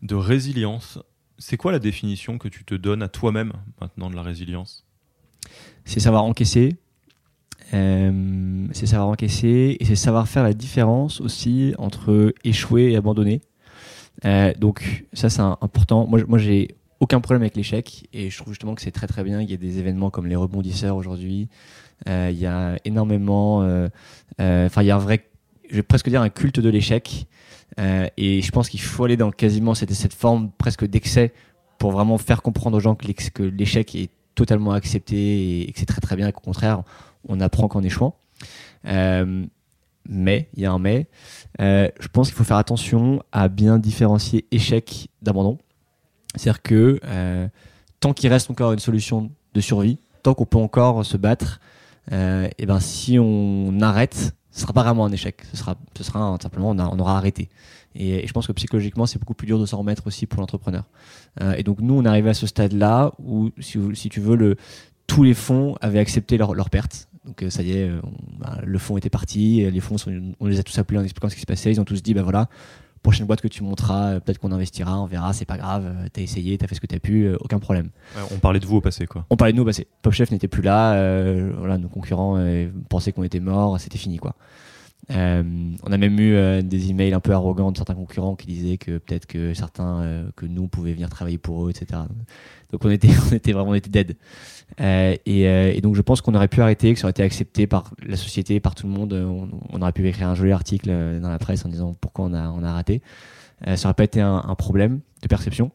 [0.00, 0.98] de résilience.
[1.38, 4.86] c'est quoi la définition que tu te donnes à toi-même maintenant de la résilience?
[5.84, 6.78] C'est savoir encaisser,
[7.74, 13.42] euh, c'est savoir encaisser et c'est savoir faire la différence aussi entre échouer et abandonner.
[14.24, 16.06] Euh, donc ça c'est important.
[16.06, 19.22] Moi, moi j'ai aucun problème avec l'échec et je trouve justement que c'est très très
[19.22, 19.40] bien.
[19.40, 21.48] Il y a des événements comme les rebondisseurs aujourd'hui.
[22.08, 23.58] Euh, il y a énormément,
[24.38, 25.26] enfin il y a un vrai,
[25.70, 27.26] je vais presque dire un culte de l'échec.
[27.78, 31.32] et je pense qu'il faut aller dans quasiment cette, cette forme presque d'excès
[31.78, 36.00] pour vraiment faire comprendre aux gens que l'échec est totalement accepté et que c'est très
[36.00, 36.82] très bien et qu'au contraire
[37.28, 38.16] on apprend qu'en échouant.
[38.86, 39.44] Euh,
[40.08, 41.08] mais, il y a un mais,
[41.60, 45.58] euh, je pense qu'il faut faire attention à bien différencier échec d'abandon.
[46.36, 47.48] C'est-à-dire que euh,
[48.00, 51.60] tant qu'il reste encore une solution de survie, tant qu'on peut encore se battre,
[52.12, 55.42] et ben si on arrête, ce sera pas vraiment un échec.
[55.50, 57.48] Ce sera, ce sera simplement on, aura arrêté.
[57.96, 60.84] Et, je pense que psychologiquement, c'est beaucoup plus dur de s'en remettre aussi pour l'entrepreneur.
[61.56, 64.56] et donc nous, on est arrivé à ce stade-là où, si, tu veux,
[65.06, 67.08] tous les fonds avaient accepté leur, perte.
[67.24, 68.00] Donc euh, ça y est, euh,
[68.38, 69.96] bah, le fond était parti, les fonds,
[70.40, 72.14] on les a tous appelés en expliquant ce qui se passait, ils ont tous dit,
[72.14, 72.48] bah voilà,
[73.06, 76.22] prochaine boîte que tu monteras, euh, peut-être qu'on investira, on verra, c'est pas grave, t'as
[76.22, 77.90] essayé, t'as fait ce que t'as pu, aucun problème.
[78.32, 79.24] on parlait de vous au passé, quoi.
[79.30, 79.86] On parlait de nous au passé.
[80.02, 80.92] Pop Chef n'était plus là,
[81.56, 82.36] voilà, nos concurrents
[82.88, 84.34] pensaient qu'on était morts, c'était fini, quoi.
[85.08, 88.98] on a même eu des emails un peu arrogants de certains concurrents qui disaient que
[88.98, 92.00] peut-être que certains que nous pouvaient venir travailler pour eux, etc.
[92.72, 94.16] Donc on était, on était vraiment on était dead.
[94.80, 97.66] Euh, euh, et, donc je pense qu'on aurait pu arrêter, que ça aurait été accepté
[97.66, 99.12] par la société, par tout le monde.
[99.72, 102.34] On, aurait pu écrire un joli article euh, dans la presse en disant pourquoi on
[102.34, 103.02] a, a raté.
[103.74, 105.70] ça aurait pas été un, problème de perception.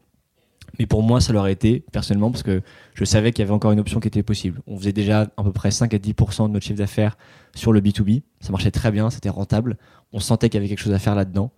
[0.79, 2.61] Mais pour moi, ça l'aurait été personnellement parce que
[2.93, 4.61] je savais qu'il y avait encore une option qui était possible.
[4.67, 7.17] On faisait déjà à peu près 5 à 10% de notre chiffre d'affaires
[7.55, 8.21] sur le B2B.
[8.39, 9.77] Ça marchait très bien, c'était rentable.
[10.13, 11.51] On sentait qu'il y avait quelque chose à faire là-dedans.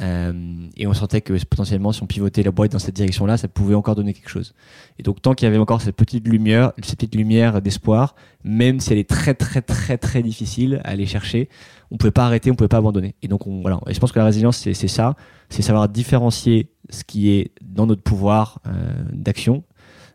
[0.00, 0.32] Euh,
[0.76, 3.74] et on sentait que potentiellement, si on pivotait la boîte dans cette direction-là, ça pouvait
[3.74, 4.54] encore donner quelque chose.
[4.98, 8.80] Et donc, tant qu'il y avait encore cette petite lumière, cette petite lumière d'espoir, même
[8.80, 11.48] si elle est très, très, très, très difficile à aller chercher,
[11.90, 13.14] on pouvait pas arrêter, on pouvait pas abandonner.
[13.22, 13.80] Et donc, on, voilà.
[13.86, 15.16] Et je pense que la résilience, c'est ça,
[15.48, 19.64] c'est savoir différencier ce qui est dans notre pouvoir euh, d'action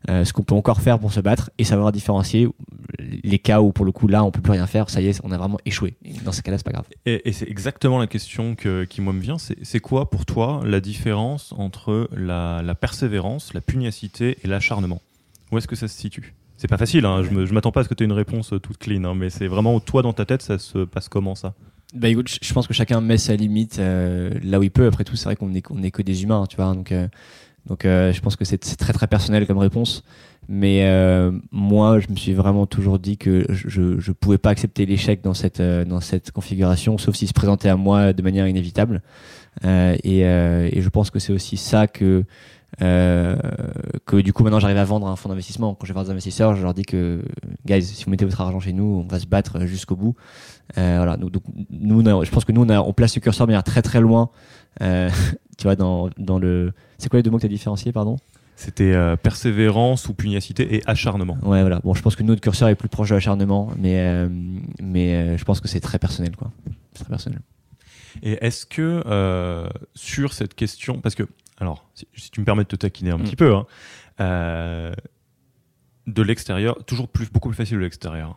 [0.10, 2.48] euh, ce qu'on peut encore faire pour se battre et savoir différencier
[3.00, 5.22] les cas où pour le coup là on peut plus rien faire, ça y est,
[5.24, 5.96] on a vraiment échoué.
[6.24, 6.86] dans ces cas-là, c'est pas grave.
[7.06, 9.38] Et, c'est exactement la question qui moi me vient.
[9.38, 15.02] C'est quoi pour toi la différence entre la, persévérance, la pugnacité et l'acharnement?
[15.52, 16.34] Où est-ce que ça se situe?
[16.58, 17.06] C'est pas facile.
[17.06, 19.30] Hein, je m'attends pas à ce que tu aies une réponse toute clean, hein, mais
[19.30, 21.54] c'est vraiment toi dans ta tête, ça se passe comment ça?
[21.94, 24.88] Bah écoute, je pense que chacun met sa limite euh, là où il peut.
[24.88, 26.74] Après tout, c'est vrai qu'on est, est que des humains, tu vois.
[26.74, 27.08] Donc, euh,
[27.68, 30.04] donc euh, je pense que c'est très très personnel comme réponse.
[30.48, 34.86] Mais euh, moi, je me suis vraiment toujours dit que je ne pouvais pas accepter
[34.86, 38.48] l'échec dans cette, euh, dans cette configuration, sauf s'il se présentait à moi de manière
[38.48, 39.02] inévitable.
[39.66, 42.24] Euh, et, euh, et, je pense que c'est aussi ça que,
[42.80, 45.76] que du coup maintenant j'arrive à vendre un fonds d'investissement.
[45.76, 47.22] Quand je vais voir des investisseurs, je leur dis que,
[47.66, 50.16] guys, si vous mettez votre argent chez nous, on va se battre jusqu'au bout.
[50.76, 53.64] voilà, donc, nous, je pense que nous, on, a, on place le curseur de manière
[53.64, 54.32] très très loin.
[55.58, 58.18] Tu vois, dans, dans le c'est quoi les deux mots que tu as différenciés, pardon?
[58.62, 61.36] C'était euh, persévérance ou pugnacité et acharnement.
[61.42, 61.80] Ouais, voilà.
[61.80, 64.30] Bon, je pense que notre curseur est plus proche de l'acharnement, mais, euh,
[64.80, 66.52] mais euh, je pense que c'est très personnel, quoi.
[66.94, 67.40] très personnel.
[68.22, 69.02] Et est-ce que
[69.96, 71.24] sur cette question, parce que,
[71.58, 73.24] alors, si, tu me permets de te taquiner un mm.
[73.24, 73.66] petit peu, hein,
[76.06, 78.36] de l'extérieur, toujours plus, beaucoup plus facile de l'extérieur.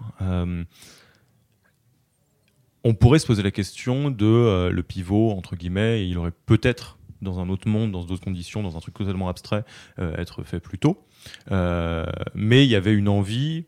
[2.83, 7.41] on pourrait se poser la question de le pivot, entre guillemets, il aurait peut-être dans
[7.41, 9.65] un autre monde, dans d'autres conditions, dans un truc totalement abstrait,
[9.99, 11.05] euh, être fait plus tôt.
[11.51, 13.65] Euh, mais il y avait une envie,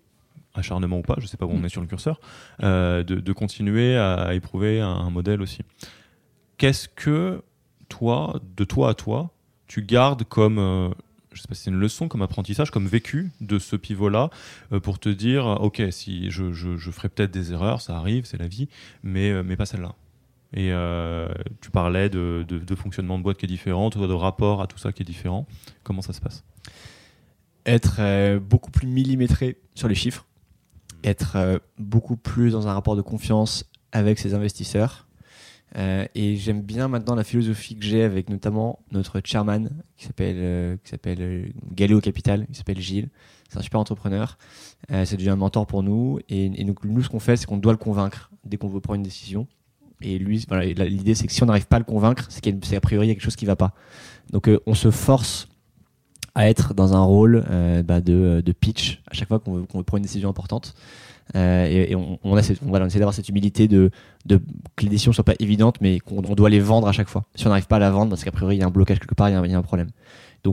[0.55, 1.65] acharnement ou pas, je ne sais pas où on mm.
[1.65, 2.21] est sur le curseur,
[2.63, 5.63] euh, de, continuer à, éprouver un, modèle aussi.
[6.59, 7.43] Qu'est-ce que
[7.89, 9.31] toi, de toi à toi,
[9.67, 10.95] tu gardes comme,
[11.33, 14.31] je sais pas si c'est une leçon, comme apprentissage, comme vécu de ce pivot-là,
[14.83, 18.49] pour te dire, ok, si je, je ferai peut-être des erreurs, ça arrive, c'est la
[18.49, 18.69] vie,
[19.03, 19.95] mais, mais pas celle-là?
[20.53, 21.29] Et euh,
[21.61, 22.45] tu parlais de,
[22.77, 25.47] fonctionnement de boîte qui est différent, de rapport à tout ça qui est différent.
[25.83, 26.45] Comment ça se passe?
[27.65, 30.27] Être euh, beaucoup plus millimétré sur les chiffres,
[31.03, 35.09] être euh, beaucoup plus dans un rapport de confiance avec ses investisseurs.
[35.75, 41.53] et j'aime bien maintenant la philosophie que j'ai avec notamment notre chairman qui s'appelle s'appelle
[41.73, 43.09] Galéo Capital, qui s'appelle Gilles.
[43.49, 44.39] C'est un super entrepreneur.
[44.89, 46.19] c'est devenu un mentor pour nous.
[46.29, 48.97] Et, et nous, ce qu'on fait, c'est qu'on doit le convaincre dès qu'on veut prendre
[48.97, 49.47] une décision.
[50.03, 50.45] Et lui,
[50.77, 53.13] l'idée c'est que si on n'arrive pas à le convaincre, c'est qu'a priori il y
[53.13, 53.73] a quelque chose qui va pas.
[54.33, 55.49] Donc euh, on se force
[56.35, 59.67] à être dans un rôle euh, bah, de, de, pitch à chaque fois qu'on veut,
[59.95, 60.75] une décision importante.
[61.35, 63.91] Euh, et, on, on, a voilà, on d'avoir cette humilité de,
[64.29, 67.25] que les décisions soient pas évidentes, mais qu'on doit les vendre à chaque fois.
[67.35, 69.01] Si on n'arrive pas à la vendre, parce qu'a priori il y a un blocage
[69.01, 69.89] quelque part, il y, a un problème.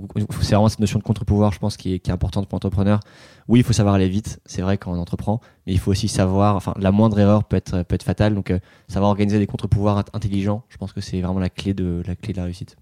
[0.02, 2.56] Donc c'est vraiment cette notion de contre-pouvoir, je pense, qui est, qui est importante pour
[2.56, 3.00] l'entrepreneur.
[3.48, 6.08] Oui, il faut savoir aller vite, c'est vrai quand on entreprend, mais il faut aussi
[6.08, 9.48] savoir, enfin la moindre erreur peut être, peut être fatale, donc euh, savoir organiser des
[9.48, 12.78] contre-pouvoirs intelligents, je pense que c'est vraiment la clé de la, clé de la réussite.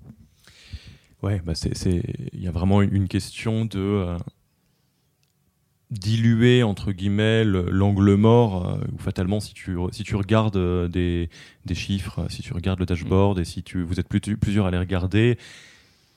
[1.23, 2.01] Ouais, bah c'est,
[2.33, 4.17] il y a vraiment une question de euh,
[5.91, 11.29] diluer entre guillemets l'angle mort euh, où fatalement si tu si tu regardes euh, des,
[11.65, 14.71] des, chiffres si tu regardes le dashboard et si tu vous êtes plus, plusieurs à
[14.71, 15.37] les regarder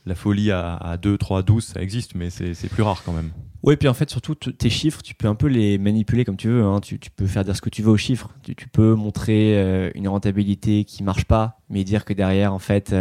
[0.06, 3.30] la folie à, à 2, 3, 12 ça existe mais c'est plus rare quand même
[3.62, 6.48] oui puis en fait surtout tes chiffres tu peux un peu les manipuler comme tu
[6.48, 6.80] veux hein.
[6.80, 10.08] tu, peux faire dire ce que tu veux aux chiffres tu, peux montrer euh, une
[10.08, 12.94] rentabilité qui marche pas mais dire que derrière en fait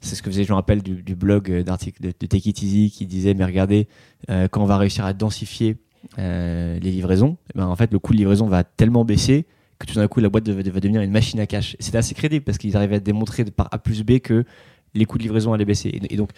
[0.00, 2.88] c'est ce que faisait, je me rappelle, du, blog d'article de, de, Take It Easy
[2.88, 3.88] qui disait, mais regardez,
[4.28, 5.76] quand on va réussir à densifier
[6.18, 9.46] euh, les livraisons, eh ben, en fait, le coût de livraison va tellement baisser
[9.78, 11.76] que tout d'un coup, la boîte va, devenir une machine à cash.
[11.78, 14.44] C'était assez crédible parce qu'ils arrivaient à démontrer par A plus B que
[14.94, 16.00] les coûts de livraison allaient baisser.
[16.10, 16.30] Et, donc,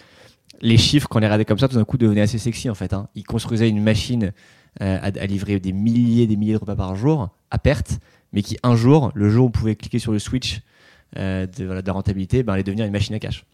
[0.61, 2.75] les chiffres, quand on les regardait comme ça, tout d'un coup, devenaient assez sexy en
[2.75, 2.93] fait.
[2.93, 3.07] Hein.
[3.15, 4.31] Ils construisaient une machine
[4.81, 7.99] euh, à, livrer des milliers des milliers de repas par jour à perte,
[8.31, 10.61] mais qui un jour, le jour où on pouvait cliquer sur le switch
[11.17, 13.45] euh, de, la rentabilité, ben, allait devenir une machine à cash.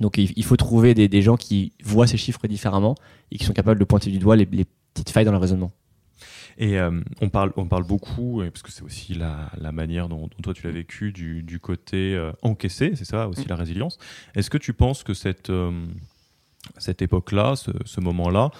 [0.00, 2.94] Donc il, faut trouver des, gens qui voient ces chiffres différemment
[3.32, 5.72] et qui sont capables de pointer du doigt les, les petite faille dans le raisonnement.
[6.60, 6.90] Et euh,
[7.20, 10.66] on, parle, on parle beaucoup, parce que c'est aussi la, la, manière dont, toi tu
[10.66, 13.48] l'as vécu, du, du côté euh, encaissé, c'est ça aussi mm.
[13.48, 13.98] la résilience.
[14.34, 15.86] Est-ce que tu penses que cette, euh,
[16.76, 18.50] cette époque-là, ce, ce moment-là,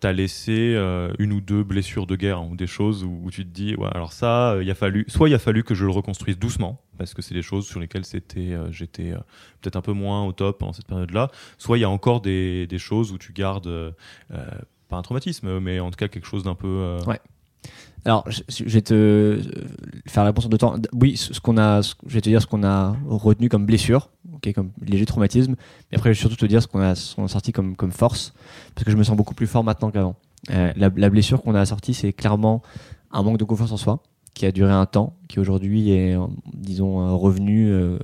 [0.00, 0.74] t'a laissé
[1.20, 3.88] une ou deux blessures de guerre hein, ou des choses où, tu te dis, ouais,
[3.92, 7.14] alors ça, il a fallu, soit il a fallu que je le reconstruise doucement, parce
[7.14, 9.12] que c'est des choses sur lesquelles c'était, j'étais
[9.60, 12.66] peut-être un peu moins au top pendant cette période-là, soit il y a encore des,
[12.66, 13.94] des choses où tu gardes
[14.92, 16.68] pas un traumatisme, mais en tout cas quelque chose d'un peu.
[16.68, 17.20] Euh, ouais.
[18.04, 19.40] Alors, je, vais te
[20.06, 20.74] faire la réponse en deux temps.
[20.92, 24.52] Oui, ce qu'on a, je vais te dire ce qu'on a retenu comme blessure, ok,
[24.52, 25.54] comme léger traumatisme.
[25.90, 28.34] Mais après, je vais surtout te dire ce qu'on a, sorti comme, comme force,
[28.74, 30.16] parce que je me sens beaucoup plus fort maintenant qu'avant.
[30.50, 32.62] Euh, la, blessure qu'on a sortie, c'est clairement
[33.12, 34.02] un manque de confiance en soi,
[34.34, 36.16] qui a duré un temps, qui aujourd'hui est,
[36.54, 37.98] disons, revenu euh,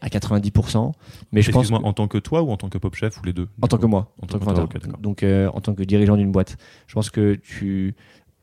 [0.00, 0.92] à 90%.
[1.32, 3.32] Mais je pense en tant que toi ou en tant que pop chef ou les
[3.32, 3.48] deux?
[3.62, 6.56] En tant que moi, en, tant, que Donc euh, en tant que dirigeant d'une boîte.
[6.86, 7.94] Je pense que tu,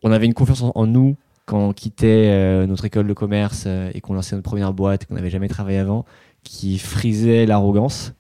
[0.03, 3.91] on avait une confiance en, nous quand on quittait euh, notre école de commerce euh,
[3.93, 6.05] et qu'on lançait notre première boîte et qu'on n'avait jamais travaillé avant,
[6.43, 8.13] qui frisait l'arrogance.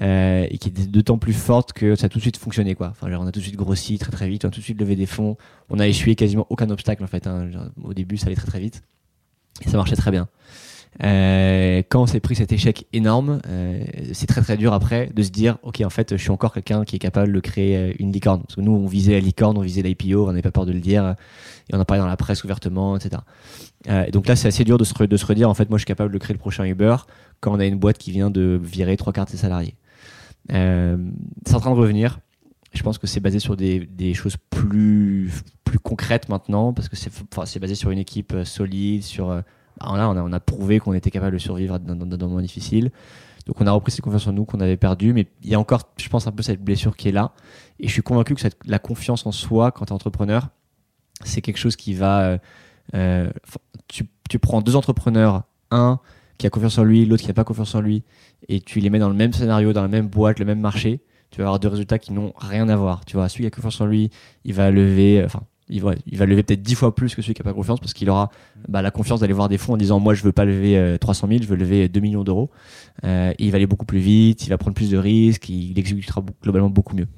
[0.00, 2.88] et qui était d'autant plus forte que ça a tout de suite fonctionné quoi.
[2.88, 4.80] Enfin, on a tout de suite grossi très très vite, on a tout de suite
[4.80, 5.36] levé des fonds,
[5.70, 7.26] on a essuyé quasiment aucun obstacle en fait.
[7.26, 7.48] Hein.
[7.82, 8.82] Au début, ça allait très très vite
[9.64, 10.28] et ça marchait très bien.
[11.02, 15.22] Euh, quand on s'est pris cet échec énorme, euh, c'est très très dur après de
[15.22, 17.92] se dire ok en fait je suis encore quelqu'un qui est capable de créer euh,
[17.98, 18.42] une licorne.
[18.42, 20.72] Parce que nous on visait la licorne, on visait l'IPO, on n'avait pas peur de
[20.72, 21.14] le dire
[21.68, 23.22] et on en parlait dans la presse ouvertement, etc.
[24.12, 24.94] Donc là c'est assez dur de se,
[25.26, 26.96] redire en fait moi je suis capable de créer le prochain Uber
[27.40, 29.74] quand on a une boîte qui vient de virer trois quarts de ses salariés.
[30.48, 32.18] C'est en train de revenir.
[32.72, 35.30] Je pense que c'est basé sur des, des, choses plus,
[35.64, 39.42] plus concrètes maintenant parce que c'est enfin, basé sur une équipe solide, sur
[39.80, 42.90] alors là, on a, prouvé qu'on était capable de survivre dans, dans, dans moments difficiles.
[43.46, 45.60] Donc on a repris cette confiance en nous qu'on avait perdu, mais il y a
[45.60, 47.32] encore, je pense, un peu cette blessure qui est là.
[47.78, 50.48] Et je suis convaincu que la confiance en soi, quand tu es entrepreneur,
[51.24, 52.22] c'est quelque chose qui va...
[52.22, 52.38] Euh,
[52.94, 53.30] euh,
[53.88, 56.00] tu, prends deux entrepreneurs, un
[56.38, 58.02] qui a confiance en lui, l'autre qui n'a pas confiance en lui,
[58.48, 61.00] et tu les mets dans le même scénario, dans la même boîte, le même marché,
[61.30, 63.04] tu vas avoir deux résultats qui n'ont rien à voir.
[63.04, 64.10] Tu vois, celui qui a confiance en lui,
[64.44, 65.26] il va lever,
[65.68, 67.80] il va, il va lever peut-être dix fois plus que celui qui n'a pas confiance
[67.80, 68.30] parce qu'il aura
[68.68, 71.26] bah, la confiance d'aller voir des fonds en disant moi je veux pas lever 300
[71.26, 72.50] euh, 000 je veux lever 2 millions d'euros.
[73.04, 76.22] Euh, il va aller beaucoup plus vite il va prendre plus de risques il exécutera
[76.42, 77.08] globalement beaucoup mieux.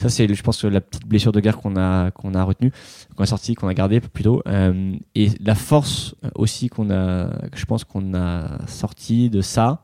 [0.00, 2.72] Ça c'est je pense la petite blessure de guerre qu'on a qu'on a retenue
[3.16, 4.42] qu'on a sorti qu'on a gardé plutôt.
[4.46, 9.82] Euh, et la force aussi qu'on a je pense qu'on a sorti de ça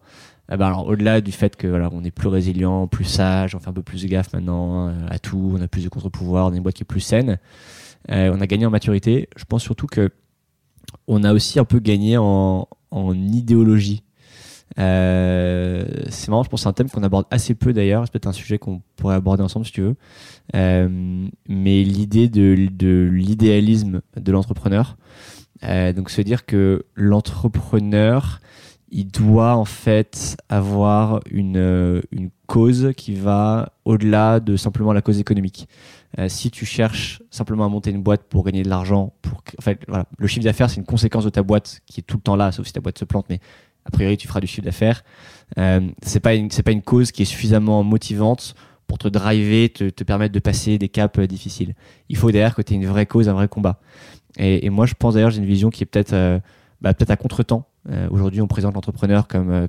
[0.53, 3.61] eh ben alors au-delà du fait que voilà, on est plus résilient, plus sage, on
[3.61, 6.47] fait un peu plus de gaffe maintenant euh, à tout, on a plus de contre-pouvoir,
[6.47, 7.39] on est une boîte qui est plus saine,
[8.11, 9.29] euh, on a gagné en maturité.
[9.37, 10.11] Je pense surtout que
[11.07, 14.03] on a aussi un peu gagné en, en idéologie.
[14.79, 18.05] Euh, c'est marrant, je pense que c'est un thème qu'on aborde assez peu d'ailleurs.
[18.05, 19.97] C'est peut-être un sujet qu'on pourrait aborder ensemble si tu veux.
[20.55, 24.97] Euh, mais l'idée de, de l'idéalisme de l'entrepreneur.
[25.63, 28.41] Euh, donc se dire que l'entrepreneur,
[28.95, 35.03] il doit en fait avoir une, euh, une cause qui va au-delà de simplement la
[35.03, 35.69] cause économique.
[36.21, 39.63] Euh, si tu cherches simplement à monter une boîte pour gagner de l'argent, pour en
[39.63, 42.23] fait, voilà, le chiffre d'affaires c'est une conséquence de ta boîte qui est tout le
[42.23, 43.41] temps là, sauf si ta boîte se plante, mais
[43.85, 45.03] a priori tu feras du chiffre d'affaires.
[45.59, 48.55] Euh, c'est pas une pas une cause qui est suffisamment motivante
[48.87, 51.75] pour te driver, te, te permettre de passer des caps euh, difficiles.
[52.09, 53.81] Il faut derrière que tu aies une vraie cause, un vrai combat.
[54.39, 56.41] Et, moi je pense d'ailleurs j'ai une vision qui est peut-être
[56.81, 57.67] bah, peut-être à contre-temps.
[57.89, 59.67] Euh, aujourd'hui, on présente l'entrepreneur comme euh,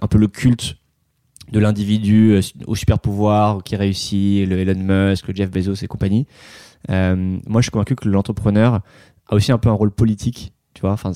[0.00, 0.76] un peu le culte
[1.52, 5.86] de l'individu euh, au super pouvoir qui réussit, le Elon Musk, le Jeff Bezos et
[5.86, 6.26] compagnie.
[6.88, 8.80] Moi, je suis convaincu que l'entrepreneur
[9.28, 10.52] a aussi un peu un rôle politique.
[10.74, 11.12] Tu vois, enfin,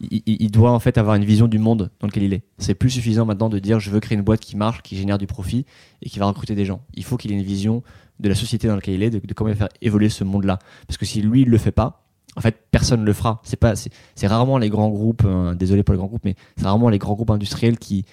[0.00, 2.44] il, il doit en fait avoir une vision du monde dans lequel il est.
[2.58, 5.18] C'est plus suffisant maintenant de dire je veux créer une boîte qui marche, qui génère
[5.18, 5.66] du profit
[6.00, 6.80] et qui va recruter des gens.
[6.94, 7.82] Il faut qu'il ait une vision
[8.20, 10.58] de la société dans laquelle il est, de, comment faire évoluer ce monde-là.
[10.86, 13.40] Parce que si lui, il le fait pas, en fait, personne ne le fera.
[13.42, 16.64] C'est pas, c'est, rarement les grands groupes, euh, désolé pour les grands groupes, mais c'est
[16.64, 18.04] rarement les grands groupes industriels qui,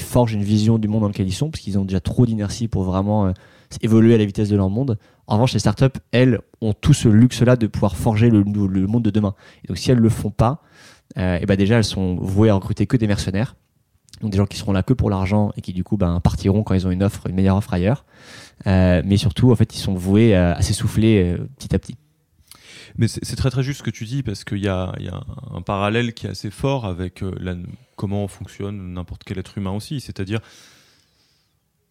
[0.00, 2.66] forgent une vision du monde dans lequel ils sont, parce qu'ils ont déjà trop d'inertie
[2.66, 3.32] pour vraiment euh,
[3.80, 4.98] évoluer à la vitesse de leur monde.
[5.28, 9.10] En revanche, les startups, elles, ont tout ce luxe-là de pouvoir forger le, monde de
[9.10, 9.34] demain.
[9.68, 10.62] Donc, si elles le font pas,
[11.16, 13.54] euh, ben déjà, elles sont vouées à recruter que des mercenaires.
[14.22, 16.64] Donc, des gens qui seront là que pour l'argent et qui, du coup, ben, partiront
[16.64, 18.04] quand ils ont une offre, une meilleure offre ailleurs.
[18.66, 21.96] Mais surtout, en fait, ils sont voués à, s'essouffler petit à petit.
[22.98, 24.92] Mais c'est très très juste ce que tu dis parce qu'il y a,
[25.54, 27.54] un parallèle qui est assez fort avec euh, la,
[27.94, 30.00] comment fonctionne n'importe quel être humain aussi.
[30.00, 30.40] C'est-à-dire,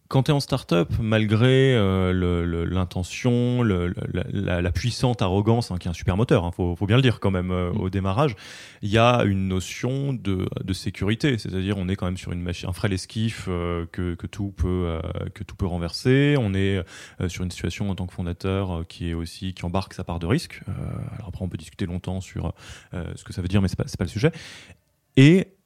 [0.08, 5.94] quand tu es en start-up, malgré euh, l'intention, la, puissante arrogance, hein, qui est un
[5.94, 7.80] super moteur, il hein, faut, faut, bien le dire quand même euh, mm.
[7.80, 8.34] au démarrage,
[8.80, 11.36] il y a une notion de, de sécurité.
[11.36, 14.52] C'est-à-dire, on est quand même sur une machine, un frêle esquif euh, que, que, tout
[14.56, 14.98] peut,
[15.34, 16.36] que tout peut renverser.
[16.38, 16.82] On est
[17.28, 20.26] sur une situation en tant que fondateur qui est aussi qui embarque sa part de
[20.26, 20.62] risque.
[21.14, 22.54] alors après, on peut discuter longtemps sur
[22.92, 24.32] ce que ça veut dire, mais c'est pas, pas le sujet.
[25.16, 25.57] Et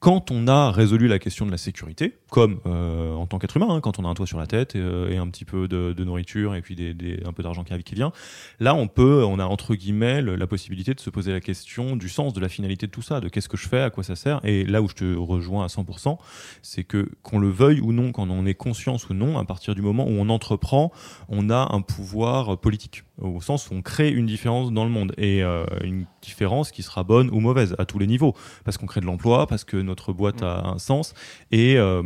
[0.00, 3.68] quand on a résolu la question de la sécurité, comme euh, en tant qu'être humain,
[3.68, 5.68] hein, quand on a un toit sur la tête et, euh, et un petit peu
[5.68, 8.10] de, nourriture et puis un peu d'argent qui, qui vient,
[8.58, 12.08] là on peut, on a entre guillemets la possibilité de se poser la question du
[12.08, 14.16] sens, de la finalité de tout ça, de qu'est-ce que je fais, à quoi ça
[14.16, 14.40] sert.
[14.44, 16.16] Et là où je te rejoins à 100%,
[16.62, 19.74] c'est que qu'on le veuille ou non, quand on est conscience ou non, à partir
[19.74, 20.92] du moment où on entreprend,
[21.28, 25.12] on a un pouvoir politique au sens où on crée une différence dans le monde
[25.16, 28.34] et euh, une différence qui sera bonne ou mauvaise à tous les niveaux.
[28.64, 31.14] Parce qu'on crée de l'emploi parce que notre boîte a un sens
[31.50, 32.02] et euh,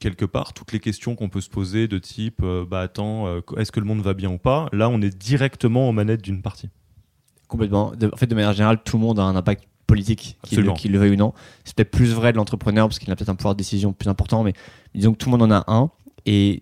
[0.00, 3.26] quelque part toutes les questions qu'on peut se poser de type euh, bah attends
[3.56, 6.42] est-ce que le monde va bien ou pas là on est directement aux manettes d'une
[6.42, 6.68] partie.
[7.46, 7.92] Complètement.
[7.92, 10.72] De, en fait de manière générale tout le monde a un impact politique qu'il le,
[10.72, 11.32] qu le veuille ou non.
[11.64, 14.08] C'est peut-être plus vrai de l'entrepreneur parce qu'il a peut-être un pouvoir de décision plus
[14.08, 14.52] important mais
[14.94, 15.90] disons que tout le monde en a un
[16.26, 16.60] et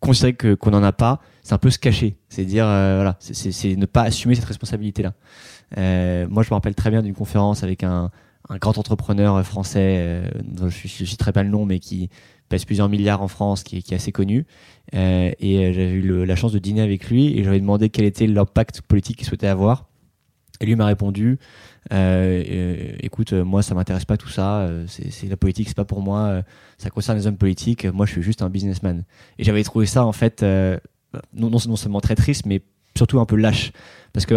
[0.00, 2.16] considérer que qu'on n'en a pas c'est un peu se cacher.
[2.28, 5.14] C'est dire euh, voilà c'est ne pas assumer cette responsabilité là
[5.78, 8.10] euh, moi je me rappelle très bien d'une conférence avec un,
[8.48, 12.10] un grand entrepreneur français euh, dont je, je citerai pas le nom mais qui
[12.48, 14.46] pèse plusieurs milliards en France qui, est assez connu.
[14.92, 18.82] Et j'avais eu la chance de dîner avec lui et j'avais demandé quel était l'impact
[18.82, 19.88] politique qu'il souhaitait avoir.
[20.60, 21.38] Et lui m'a répondu
[21.90, 26.42] écoute, moi ça m'intéresse pas tout ça, c'est la politique, c'est pas pour moi,
[26.76, 29.04] ça concerne les hommes politiques, moi je suis juste un businessman.
[29.38, 30.44] Et j'avais trouvé ça en fait
[31.34, 32.62] non, non, non, seulement très triste, mais
[32.96, 33.72] surtout un peu lâche.
[34.12, 34.34] Parce que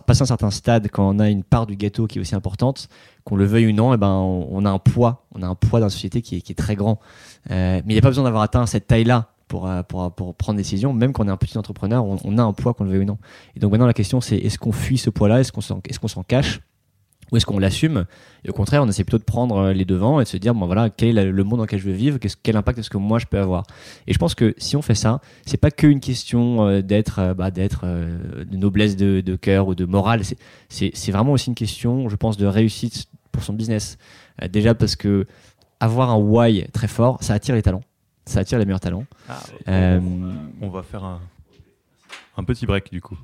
[0.00, 2.88] passé un certain stade, quand on a une part du gâteau qui est aussi importante,
[3.24, 5.80] qu'on le veuille ou non, et ben on, a un poids, on a un poids
[5.80, 7.00] dans la société qui est, qui est très grand.
[7.48, 10.62] mais il n'y a pas besoin d'avoir atteint cette taille-là pour, pour, pour prendre des
[10.62, 13.00] décisions, même quand on est un petit entrepreneur, on, a un poids qu'on le veuille
[13.00, 13.18] ou non.
[13.54, 15.98] Et donc maintenant la question c'est est-ce qu'on fuit ce poids-là, est-ce qu'on s'en est
[15.98, 16.60] qu'on s'en cache?
[17.32, 18.06] Ou est-ce qu'on l'assume
[18.44, 20.66] Et au contraire, on essaie plutôt de prendre les devants et de se dire, bon
[20.66, 23.18] voilà, quel est le monde dans lequel je veux vivre Quel impact est-ce que moi
[23.18, 23.64] je peux avoir
[24.06, 27.84] Et je pense que si on fait ça, c'est pas qu'une question d'être, bah, d'être
[27.84, 30.22] de noblesse de, de cœur ou de morale.
[30.68, 33.98] C'est vraiment aussi une question, je pense, de réussite pour son business.
[34.50, 35.26] déjà parce que
[35.80, 37.82] avoir un why très fort, ça attire les talents,
[38.24, 39.04] ça attire les meilleurs talents.
[39.28, 40.00] Ah, euh...
[40.60, 41.20] on va faire un,
[42.36, 43.18] un petit break du coup.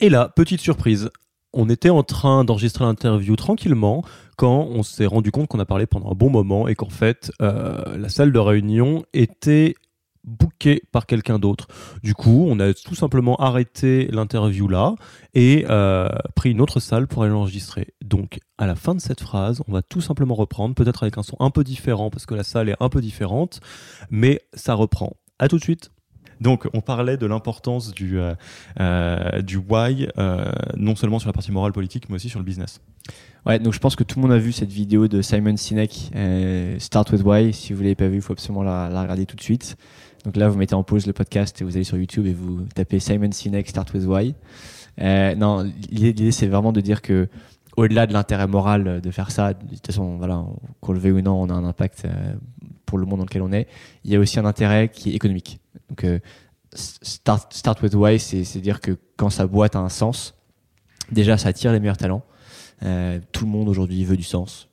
[0.00, 1.10] Et là, petite surprise,
[1.52, 4.02] on était en train d'enregistrer l'interview tranquillement
[4.36, 7.30] quand on s'est rendu compte qu'on a parlé pendant un bon moment et qu'en fait
[7.40, 9.74] euh, la salle de réunion était
[10.24, 11.66] bookée par quelqu'un d'autre.
[12.02, 14.94] Du coup, on a tout simplement arrêté l'interview là
[15.34, 17.94] et euh, pris une autre salle pour aller l'enregistrer.
[18.04, 21.22] Donc, à la fin de cette phrase, on va tout simplement reprendre, peut-être avec un
[21.22, 23.60] son un peu différent parce que la salle est un peu différente,
[24.10, 25.16] mais ça reprend.
[25.38, 25.90] À tout de suite.
[26.42, 28.34] Donc, on parlait de l'importance du, euh,
[28.80, 32.44] euh, du why, euh, non seulement sur la partie morale politique, mais aussi sur le
[32.44, 32.80] business.
[33.46, 36.10] Ouais, donc je pense que tout le monde a vu cette vidéo de Simon Sinek,
[36.78, 37.52] Start with Why.
[37.52, 39.76] Si vous l'avez pas vu, il faut absolument la, regarder tout de suite.
[40.24, 42.62] Donc là, vous mettez en pause le podcast et vous allez sur YouTube et vous
[42.74, 44.34] tapez Simon Sinek, Start with Why.
[44.98, 47.28] Non, l'idée, c'est vraiment de dire que
[47.76, 50.44] au-delà de l'intérêt moral de faire ça, de toute façon, voilà,
[50.80, 52.06] qu'on le veuille ou non, on a un impact
[52.92, 53.68] pour le monde dans lequel on est.
[54.04, 55.60] Il y a aussi un intérêt qui est économique.
[55.88, 56.18] Donc, euh,
[56.74, 60.34] start, with why, c'est dire que quand sa boîte a un sens,
[61.10, 62.22] déjà, ça attire les meilleurs talents.
[62.82, 64.68] Euh, tout le monde aujourd'hui veut du sens.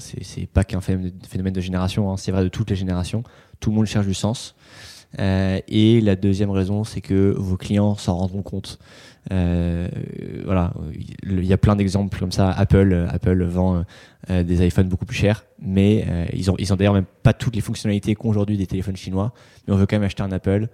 [0.00, 3.22] C'est pas qu'un phénomène de génération, hein, c'est vrai de toutes les générations.
[3.58, 4.54] Tout le monde cherche du sens.
[5.18, 8.78] Et la deuxième raison, c'est que vos clients s'en rendront compte.
[9.30, 10.72] voilà,
[11.24, 12.50] il y a plein d'exemples comme ça.
[12.50, 13.84] Apple, Apple vend
[14.28, 17.60] des iPhones beaucoup plus chers, mais ils ont, ils ont d'ailleurs même pas toutes les
[17.60, 19.32] fonctionnalités qu'ont aujourd'hui des téléphones chinois.
[19.66, 20.68] Mais on veut quand même acheter un Apple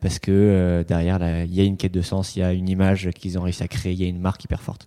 [0.00, 3.10] parce que derrière, il y a une quête de sens, il y a une image
[3.10, 4.86] qu'ils ont réussi à créer, il y a une marque hyper forte.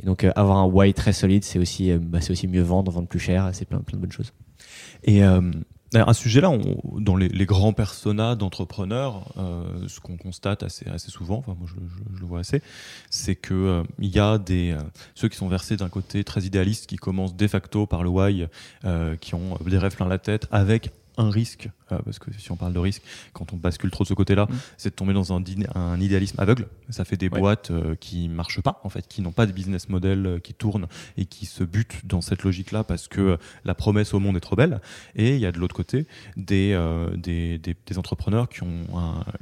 [0.00, 3.08] Et donc avoir un why très solide, c'est aussi, bah, c'est aussi mieux vendre, vendre
[3.08, 4.32] plus cher, c'est plein, plein de bonnes choses.
[5.04, 5.20] Et
[5.94, 6.52] euh, un sujet là,
[6.98, 12.26] dans les, grands personas d'entrepreneurs, euh, ce qu'on constate assez, souvent, enfin moi je, le
[12.26, 12.62] vois assez,
[13.10, 14.76] c'est que euh, il y a des
[15.14, 18.46] ceux qui sont versés d'un côté très idéaliste, qui commencent de facto par le why,
[19.20, 22.56] qui ont des rêves plein la tête, avec un risque, euh, parce que si on
[22.56, 24.54] parle de risque, quand on bascule trop de ce côté-là, mm.
[24.76, 25.42] c'est de tomber dans un,
[25.74, 26.68] un, idéalisme aveugle.
[26.90, 29.88] Ça fait des boîtes euh, qui marchent pas, en fait, qui n'ont pas de business
[29.88, 30.86] model euh, qui tourne
[31.16, 34.56] et qui se butent dans cette logique-là parce que la promesse au monde est trop
[34.56, 34.80] belle.
[35.16, 36.78] Et il y a de l'autre côté des,
[37.16, 38.86] des, des, entrepreneurs qui ont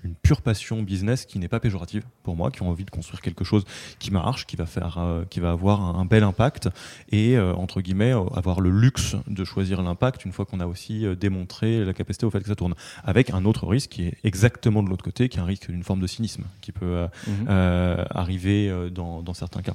[0.05, 3.21] une pure passion business qui n'est pas péjorative pour moi, qui ont envie de construire
[3.21, 3.65] quelque chose
[3.99, 4.99] qui marche, qui va faire,
[5.31, 6.69] qui va avoir un, un bel impact
[7.11, 11.85] et entre guillemets avoir le luxe de choisir l'impact une fois qu'on a aussi démontré
[11.85, 12.75] la capacité au fait que ça tourne.
[13.05, 15.83] Avec un autre risque qui est exactement de l'autre côté, qui est un risque d'une
[15.83, 17.47] forme de cynisme qui peut euh, mhm.
[17.49, 19.75] euh, arriver euh, dans, certains cas.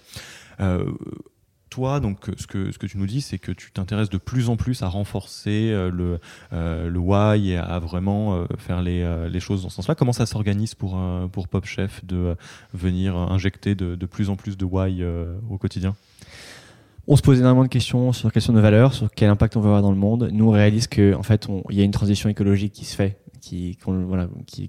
[1.70, 4.50] toi, donc, ce que, ce que tu nous dis, c'est que tu t'intéresses de plus
[4.50, 6.20] en plus à renforcer le,
[6.52, 9.96] le why et à vraiment faire les, les, choses dans ce sens-là.
[9.96, 11.00] Comment ça s'organise pour,
[11.32, 12.36] pour Pop Chef de
[12.74, 15.04] venir injecter de, de, plus en plus de why
[15.50, 15.96] au quotidien?
[17.08, 19.62] On se pose énormément de questions sur la question de valeur, sur quel impact on
[19.62, 20.30] veut avoir dans le monde.
[20.32, 23.18] Nous, on réalise qu'en en fait, il y a une transition écologique qui se fait,
[23.42, 23.78] qui,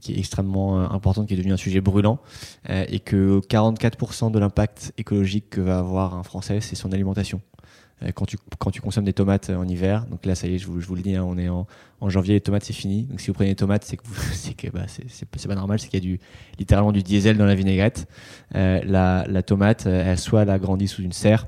[0.08, 2.18] est extrêmement euh, importante, qui est devenue un sujet brûlant,
[2.70, 7.42] euh, et que 44% de l'impact écologique que va avoir un Français, c'est son alimentation.
[8.02, 10.94] Euh, quand tu, consommes des tomates en hiver, donc là, ça y est, je vous,
[10.94, 11.66] le dis, hein, on est en,
[12.08, 13.04] janvier, les tomates, c'est fini.
[13.04, 14.02] Donc si vous prenez des tomates, c'est que,
[14.32, 16.18] c'est bah, c'est, pas normal, c'est qu'il y a du,
[16.58, 18.08] littéralement du diesel dans la vinaigrette.
[18.54, 21.46] la, la tomate, elle soit elle a grandi sous une serre,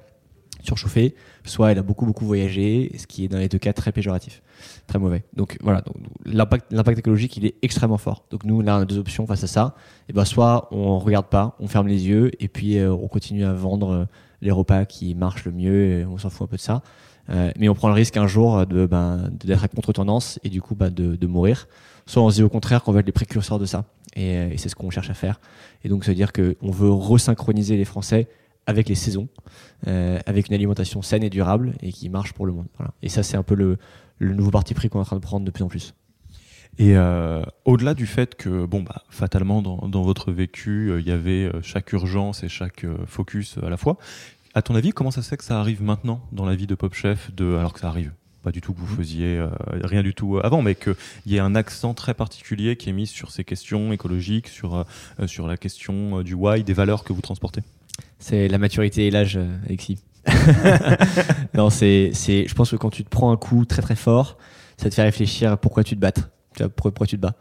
[0.65, 3.93] surchauffée, soit elle a beaucoup beaucoup voyagé, ce qui est dans les deux cas très
[3.93, 4.43] péjoratif,
[4.87, 5.25] très mauvais.
[5.35, 5.83] Donc voilà,
[6.25, 8.25] l'impact, écologique il est extrêmement fort.
[8.31, 9.75] Donc nous on a deux options face à ça.
[10.09, 13.45] Et ben soit on regarde pas, on ferme les yeux et puis euh, on continue
[13.45, 14.05] à vendre euh,
[14.41, 16.83] les repas qui marchent le mieux, et on s'en fout un peu de ça.
[17.31, 20.61] Euh, mais on prend le risque un jour de ben, d'être à contre-tendance et du
[20.61, 21.67] coup ben, de, mourir.
[22.07, 23.85] Soit on se dit au contraire qu'on va être les précurseurs de ça.
[24.15, 25.41] Et, et c'est ce qu'on cherche à faire.
[25.85, 28.29] Et donc, veut dire qu'on veut resynchroniser les Français
[28.67, 29.29] avec les saisons,
[29.87, 32.67] euh, avec une alimentation saine et durable et qui marche pour le monde.
[32.79, 32.93] Voilà.
[33.03, 33.79] Et ça, c'est un peu le,
[34.19, 35.95] le nouveau parti pris qu'on est en train de prendre de plus en plus.
[36.79, 41.07] Et euh, au-delà du fait que, bon, bah, fatalement, dans, dans votre vécu, euh, il
[41.07, 43.97] y avait chaque urgence et chaque focus à la fois,
[44.55, 46.75] à ton avis, comment ça se fait que ça arrive maintenant dans la vie de
[46.75, 48.12] Pop Chef, de, alors que ça arrive
[48.43, 48.97] pas du tout que vous mmh.
[48.99, 49.49] faisiez euh,
[49.85, 50.95] rien du tout avant, mais qu'il
[51.25, 54.85] y ait un accent très particulier qui est mis sur ces questions écologiques, sur,
[55.27, 57.62] sur la question du why, des valeurs que vous transportez?
[58.18, 59.99] C'est la maturité et l'âge, euh, Alexis.
[61.55, 64.38] non, c'est, c'est, je pense que quand tu te prends un coup très très fort,
[64.76, 66.12] ça te fait réfléchir à pourquoi tu te bats.
[66.76, 67.34] Pourquoi, tu te bats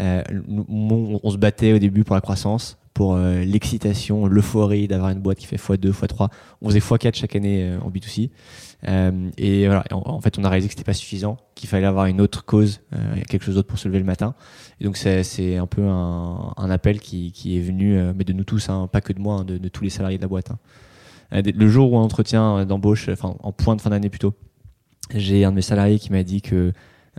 [0.00, 0.22] euh,
[0.68, 5.36] on, se battait au début pour la croissance, pour euh, l'excitation, l'euphorie d'avoir une boîte
[5.36, 6.30] qui fait x2, x3.
[6.62, 8.30] On faisait x4 chaque année en B2C.
[8.88, 12.06] Euh, et voilà, en, fait, on a réalisé que c'était pas suffisant, qu'il fallait avoir
[12.06, 14.34] une autre cause, euh, quelque chose d'autre pour se lever le matin.
[14.80, 18.44] Et donc, c'est un peu un, un appel qui, est venu, euh, mais de nous
[18.44, 20.50] tous, hein, pas que de moi, hein, de, tous les salariés de la boîte.
[20.50, 21.42] Hein.
[21.44, 24.32] Le jour où on entretient d'embauche, enfin en point de fin d'année plutôt,
[25.14, 26.72] j'ai un de mes salariés qui m'a dit que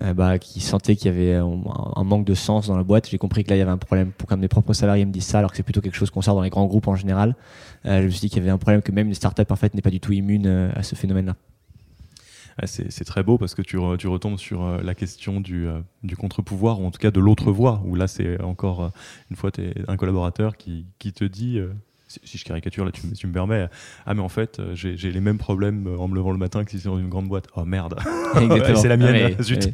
[0.03, 3.09] euh, bah, qui sentait qu'il y avait un, manque de sens dans la boîte.
[3.09, 5.05] J'ai compris que là, il y avait un problème pour qu'un de mes propres salariés
[5.05, 6.87] me dise ça, alors que c'est plutôt quelque chose qu'on sort dans les grands groupes
[6.87, 7.35] en général.
[7.85, 9.55] Euh, je me suis dit qu'il y avait un problème que même une startup en
[9.55, 11.35] fait n'est pas du tout immune euh, à ce phénomène-là.
[12.65, 15.67] C'est très beau parce que tu, retombes sur la question du,
[16.17, 18.91] contre-pouvoir, ou en tout cas de l'autre voix, où là c'est encore
[19.29, 19.51] une fois
[19.87, 21.61] un collaborateur qui te dit
[22.07, 23.67] si je caricature là, tu, me permets.
[24.05, 26.63] Ah, mais en fait, euh, j'ai les mêmes problèmes euh, en me levant le matin
[26.63, 27.47] que si c'est dans une grande boîte.
[27.55, 27.99] Oh merde,
[28.75, 29.35] c'est la mienne.
[29.41, 29.73] zut.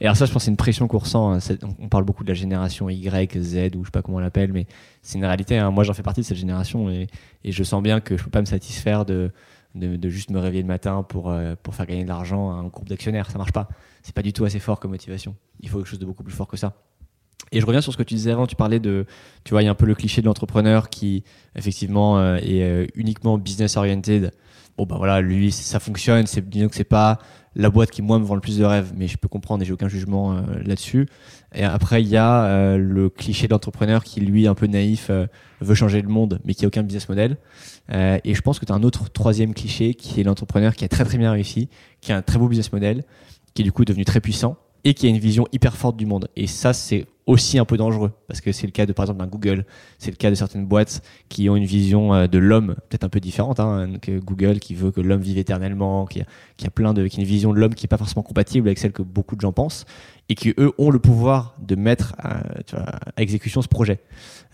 [0.00, 1.34] Et alors ça, je pense c'est une pression qu'on ressent.
[1.34, 1.38] Hein.
[1.78, 4.52] On parle beaucoup de la génération Y, Z ou je sais pas comment on l'appelle,
[4.52, 4.66] mais
[5.02, 5.58] c'est une réalité.
[5.58, 5.70] Hein.
[5.70, 7.06] Moi, j'en fais partie de cette génération et,
[7.44, 9.30] et, je sens bien que je peux pas me satisfaire de,
[9.74, 12.54] de, de juste me réveiller le matin pour, euh, pour faire gagner de l'argent à
[12.54, 13.30] un groupe d'actionnaires.
[13.30, 13.68] Ça marche pas.
[14.02, 15.34] C'est pas du tout assez fort comme motivation.
[15.60, 16.74] Il faut quelque chose de beaucoup plus fort que ça.
[17.52, 19.06] Et je reviens sur ce que tu disais avant, tu parlais de,
[19.44, 21.24] tu vois, il y a un peu le cliché de l'entrepreneur qui,
[21.56, 24.32] effectivement, euh, est euh, uniquement business oriented.
[24.76, 27.18] Bon, bah voilà, lui, ça fonctionne, c'est, disons que c'est pas
[27.56, 29.66] la boîte qui, moi, me vend le plus de rêves, mais je peux comprendre et
[29.66, 31.08] j'ai aucun jugement euh, là-dessus.
[31.54, 35.10] Et après, il y a le cliché de l'entrepreneur qui, lui, un peu naïf,
[35.60, 37.38] veut changer le monde, mais qui a aucun business model.
[37.90, 40.88] et je pense que tu as un autre troisième cliché qui est l'entrepreneur qui a
[40.88, 41.70] très très bien réussi,
[42.02, 43.04] qui a un très beau business model,
[43.54, 46.06] qui est du coup devenu très puissant, et qui a une vision hyper forte du
[46.06, 46.28] monde.
[46.36, 49.20] Et ça, c'est aussi un peu dangereux parce que c'est le cas de par exemple
[49.20, 49.66] d'un Google,
[49.98, 53.10] c'est le cas de certaines boîtes qui ont une vision euh, de l'homme peut-être un
[53.10, 57.06] peu différente hein, que Google qui veut que l'homme vive éternellement, qui a, plein de
[57.06, 59.42] qui une vision de l'homme qui est pas forcément compatible avec celle que beaucoup de
[59.42, 59.84] gens pensent
[60.30, 62.42] et qui eux ont le pouvoir de mettre à
[63.18, 64.00] exécution ce projet.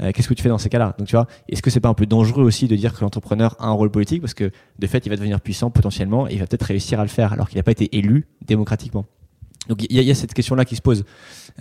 [0.01, 0.97] Euh, Qu'est-ce que tu fais dans ces cas-là?
[0.99, 3.55] Donc tu vois, est-ce que c'est pas un peu dangereux aussi de dire que l'entrepreneur
[3.61, 4.21] a un rôle politique?
[4.21, 4.51] Parce que
[4.81, 7.33] de fait il va devenir puissant potentiellement et il va peut-être réussir à le faire
[7.33, 9.07] alors qu'il n'a pas été élu démocratiquement.
[9.69, 11.05] Donc il y, y, a cette question-là qui se pose.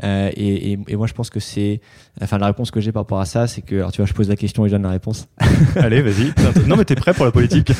[0.03, 1.79] Euh, et, et, et, moi je pense que c'est,
[2.21, 4.13] enfin la réponse que j'ai par rapport à ça, c'est que, alors tu vois, je
[4.13, 5.27] pose la question et je donne la réponse.
[5.75, 6.33] Allez, vas-y.
[6.67, 7.71] Non mais t'es prêt pour la politique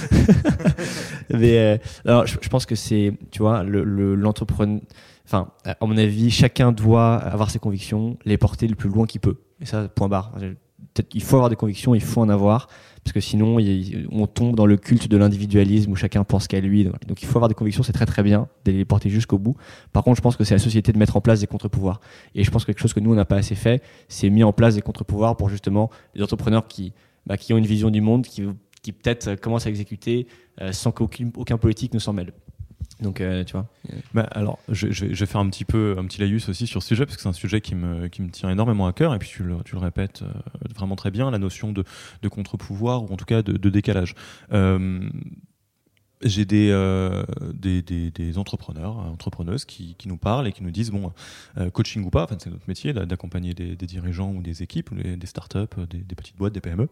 [1.30, 4.76] Mais euh, alors je, je, pense que c'est, tu vois, l'entrepreneur.
[4.76, 4.82] Le,
[5.26, 9.22] enfin, à mon avis, chacun doit avoir ses convictions, les porter le plus loin qu'il
[9.22, 9.38] peut.
[9.62, 10.32] Et ça, point barre.
[11.14, 12.68] Il faut avoir des convictions, il faut en avoir
[13.04, 13.58] parce que sinon
[14.12, 16.86] on tombe dans le culte de l'individualisme où chacun pense qu'à lui.
[17.08, 19.56] Donc il faut avoir des convictions, c'est très très bien de les porter jusqu'au bout.
[19.92, 22.00] Par contre, je pense que c'est à la société de mettre en place des contre-pouvoirs.
[22.34, 24.44] Et je pense que quelque chose que nous on n'a pas assez fait, c'est mis
[24.44, 26.94] en place des contre-pouvoirs pour justement les entrepreneurs qui,
[27.26, 28.44] bah, ont une vision du monde, qui,
[28.82, 30.28] qui peut-être commencent à exécuter
[30.62, 32.32] euh, sans qu'aucun aucun politique ne s'en mêle.
[33.04, 33.68] Donc, euh, tu vois.
[34.14, 37.06] Bah, alors, je, vais faire un petit peu un petit laïus aussi sur ce sujet
[37.06, 39.30] parce que c'est un sujet qui me, qui me tient énormément à cœur et puis
[39.30, 40.32] tu le, tu le répètes euh,
[40.74, 41.84] vraiment très bien, la notion de,
[42.22, 44.16] de contre-pouvoir ou en tout cas de, de décalage.
[44.54, 45.02] Euh,
[46.24, 47.24] j'ai des, euh,
[48.36, 51.12] entrepreneurs, entrepreneuses qui, nous parlent et qui nous disent bon,
[51.58, 54.96] euh, coaching ou pas, enfin, c'est notre métier d'accompagner des, dirigeants ou des équipes, ou
[54.96, 55.60] des, startups,
[55.90, 56.88] des, des petites boîtes, des PME.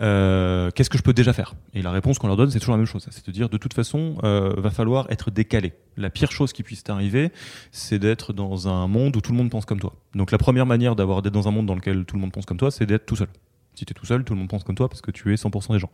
[0.00, 1.54] Euh, Qu'est-ce que je peux déjà faire?
[1.74, 3.06] Et la réponse qu'on leur donne, c'est toujours la même chose.
[3.10, 5.72] C'est de dire de toute façon, euh, va falloir être décalé.
[5.96, 7.30] La pire chose qui puisse t'arriver,
[7.70, 9.94] c'est d'être dans un monde où tout le monde pense comme toi.
[10.14, 12.46] Donc la première manière d'avoir d'être dans un monde dans lequel tout le monde pense
[12.46, 13.28] comme toi, c'est d'être tout seul.
[13.74, 15.36] Si tu es tout seul, tout le monde pense comme toi parce que tu es
[15.36, 15.90] 100% des gens.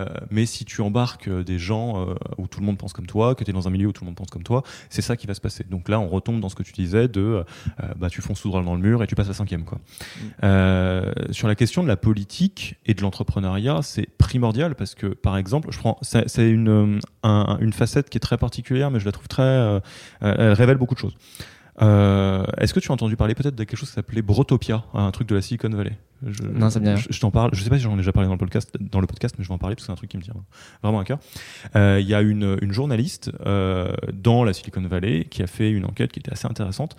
[0.00, 3.34] Euh, mais si tu embarques des gens euh, où tout le monde pense comme toi,
[3.34, 5.16] que tu es dans un milieu où tout le monde pense comme toi, c'est ça
[5.16, 5.64] qui va se passer.
[5.68, 7.44] Donc là, on retombe dans ce que tu disais de euh,
[7.96, 9.64] bah, tu fonces tout droit dans le mur et tu passes à cinquième.
[9.64, 9.78] Quoi.
[10.42, 11.32] Mm.
[11.32, 15.68] sur la question de la politique et de l'entrepreneuriat, c'est primordial parce que, par exemple,
[15.70, 19.28] je prends, c'est une, un, une facette qui est très particulière, mais je la trouve
[19.28, 19.80] très.
[20.20, 21.16] elle révèle beaucoup de choses.
[21.80, 25.10] Euh, Est-ce que tu as entendu parler peut-être de quelque chose qui s'appelait Brotopia, un
[25.10, 25.96] truc de la Silicon Valley?
[26.26, 27.50] Je, Non, ça me Je, je t'en parle.
[27.52, 29.44] Je sais pas si j'en ai déjà parlé dans le podcast, dans le podcast, mais
[29.44, 30.34] je vais en parler parce que c'est un truc qui me tient
[30.82, 31.18] vraiment à cœur.
[31.74, 35.70] Il euh, y a une, une journaliste euh, dans la Silicon Valley qui a fait
[35.70, 36.96] une enquête qui était assez intéressante.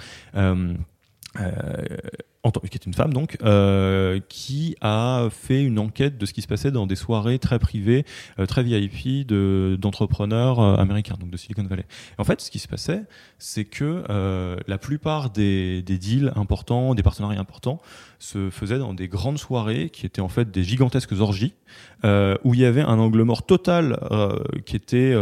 [2.42, 6.48] Qui est une femme donc, euh, qui a fait une enquête de ce qui se
[6.48, 8.06] passait dans des soirées très privées,
[8.40, 11.84] euh, très VIP d'entrepreneurs euh, américains, donc de Silicon Valley.
[12.18, 13.04] En fait, ce qui se passait,
[13.40, 14.04] c'est que
[14.68, 17.82] la plupart des, des, deals importants, des partenariats importants,
[18.20, 21.56] se faisaient dans des grandes soirées qui étaient en fait des gigantesques orgies,
[22.04, 24.00] où il y avait un angle mort total
[24.66, 25.14] qui était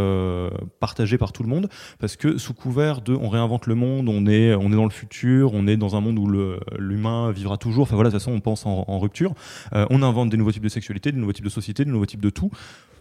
[0.80, 4.26] partagé par tout le monde, parce que sous couvert de on réinvente le monde, on
[4.26, 6.28] est, on est dans le futur, on est dans un monde où
[6.78, 7.82] l'humain vivra toujours.
[7.82, 9.34] Enfin voilà, de toute façon, on pense en, rupture.
[9.74, 12.06] Euh, on invente des nouveaux types de sexualité, des nouveaux types de société, des nouveaux
[12.06, 12.50] types de tout,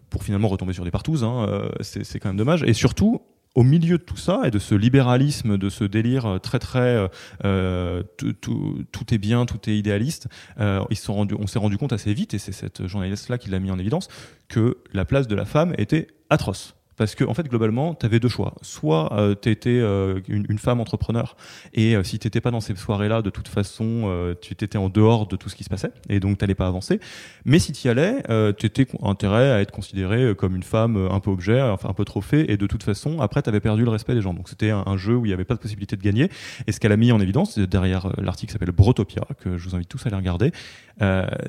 [0.09, 1.23] pour finalement retomber sur des partouzes.
[1.23, 1.45] Hein.
[1.47, 2.63] Euh, c'est quand même dommage.
[2.63, 3.21] Et surtout,
[3.57, 7.09] au milieu de tout ça et de ce libéralisme, de ce délire très très
[7.43, 10.27] euh, tout, est bien, tout est idéaliste,
[10.59, 13.49] euh, ils sont rendus, on s'est rendu compte assez vite, et c'est cette journaliste-là qui
[13.49, 14.09] l'a mis en évidence,
[14.47, 16.76] que la place de la femme était atroce.
[16.97, 18.55] Parce que, en fait, globalement, tu avais deux choix.
[18.63, 21.37] Soit euh, tu étais euh, une, une, femme entrepreneur,
[21.73, 24.77] et euh, si tu n'étais pas dans ces soirées-là, de toute façon, euh, tu étais
[24.77, 26.99] en dehors de tout ce qui se passait, et donc tu n'allais pas avancer.
[27.45, 30.97] Mais si tu y allais, euh, tu étais intérêt à être considéré comme une femme
[31.11, 33.83] un peu objet, enfin un peu trophée, et de toute façon, après, tu avais perdu
[33.83, 34.33] le respect des gens.
[34.33, 36.29] Donc c'était un, un, jeu où il n'y avait pas de possibilité de gagner.
[36.65, 39.75] Et ce qu'elle a mis en évidence, derrière l'article qui s'appelle Brotopia, que je vous
[39.75, 40.51] invite tous à aller regarder,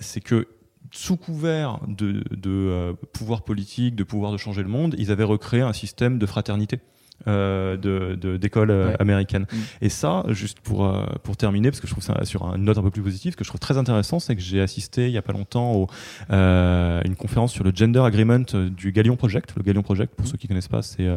[0.00, 0.46] c'est que
[0.92, 5.24] sous couvert de, de euh, pouvoir politique, de pouvoir de changer le monde, ils avaient
[5.24, 6.80] recréé un système de fraternité.
[7.26, 8.96] Euh, de d'école euh, ouais.
[9.00, 9.46] américaine.
[9.52, 9.56] Mm.
[9.82, 12.78] Et ça, juste pour euh, pour terminer, parce que je trouve ça sur une note
[12.78, 15.12] un peu plus positive, ce que je trouve très intéressant, c'est que j'ai assisté il
[15.12, 15.88] y a pas longtemps
[16.30, 19.52] euh, une conférence sur le gender agreement du Galion Project.
[19.56, 20.28] Le Galion Project, pour Mm.
[20.28, 21.08] ceux qui connaissent pas, c'est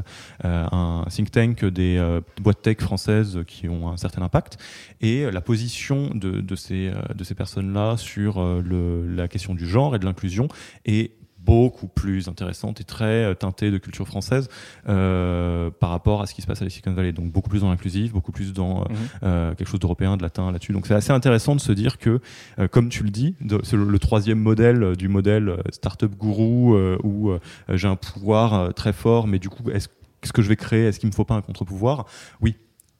[0.43, 4.57] un think tank des boîtes tech françaises qui ont un certain impact
[5.01, 9.95] et la position de de ces de ces personnes-là sur le la question du genre
[9.95, 10.47] et de l'inclusion
[10.85, 11.11] est
[11.43, 14.47] beaucoup plus intéressante et très euh, teintée de culture française
[14.87, 17.11] euh, par rapport à ce qui se passe à la Silicon Valley.
[17.11, 18.85] Donc beaucoup plus dans l'inclusif, beaucoup plus dans Mhm.
[19.23, 20.71] euh, quelque chose d'européen, de latin là-dessus.
[20.73, 22.19] Donc c'est assez intéressant de se dire que,
[22.59, 27.31] euh, comme tu le dis, c'est le, le, troisième modèle du modèle startup gourou où
[27.69, 29.87] j'ai un pouvoir très fort, mais du coup, est-ce
[30.21, 30.85] qu'est-ce que je vais créer?
[30.87, 32.05] Est-ce qu'il me faut pas un contre-pouvoir?
[32.41, 32.55] Oui,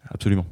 [0.10, 0.46] absolument.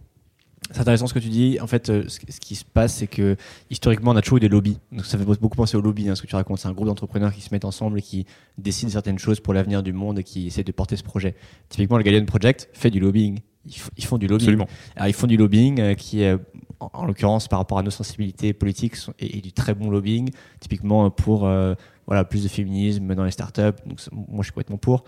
[0.72, 1.59] C'est intéressant ce que tu dis.
[1.59, 3.36] En fait, euh, ce, ce, qui se passe, c'est que
[3.72, 4.78] historiquement, on a toujours eu des lobbies.
[4.91, 6.59] Donc ça fait beaucoup penser aux lobbies, hein, ce que tu racontes.
[6.59, 8.26] C'est un groupe d'entrepreneurs qui se mettent ensemble et qui
[8.57, 11.36] décident certaines choses pour l'avenir du monde et qui essaient de porter ce projet.
[11.70, 13.39] Typiquement, le Galleon Project fait du lobbying.
[13.65, 14.49] ils, font du lobbying.
[14.49, 14.67] Absolument.
[14.95, 16.34] Alors, ils font du lobbying euh, qui est,
[16.80, 19.89] en, en l'occurrence, par rapport à nos sensibilités politiques, sont- et, et du très bon
[19.89, 21.74] lobbying, typiquement pour euh,
[22.05, 23.61] voilà, plus de féminisme dans les startups.
[23.88, 25.03] Donc, moi, je suis complètement pour.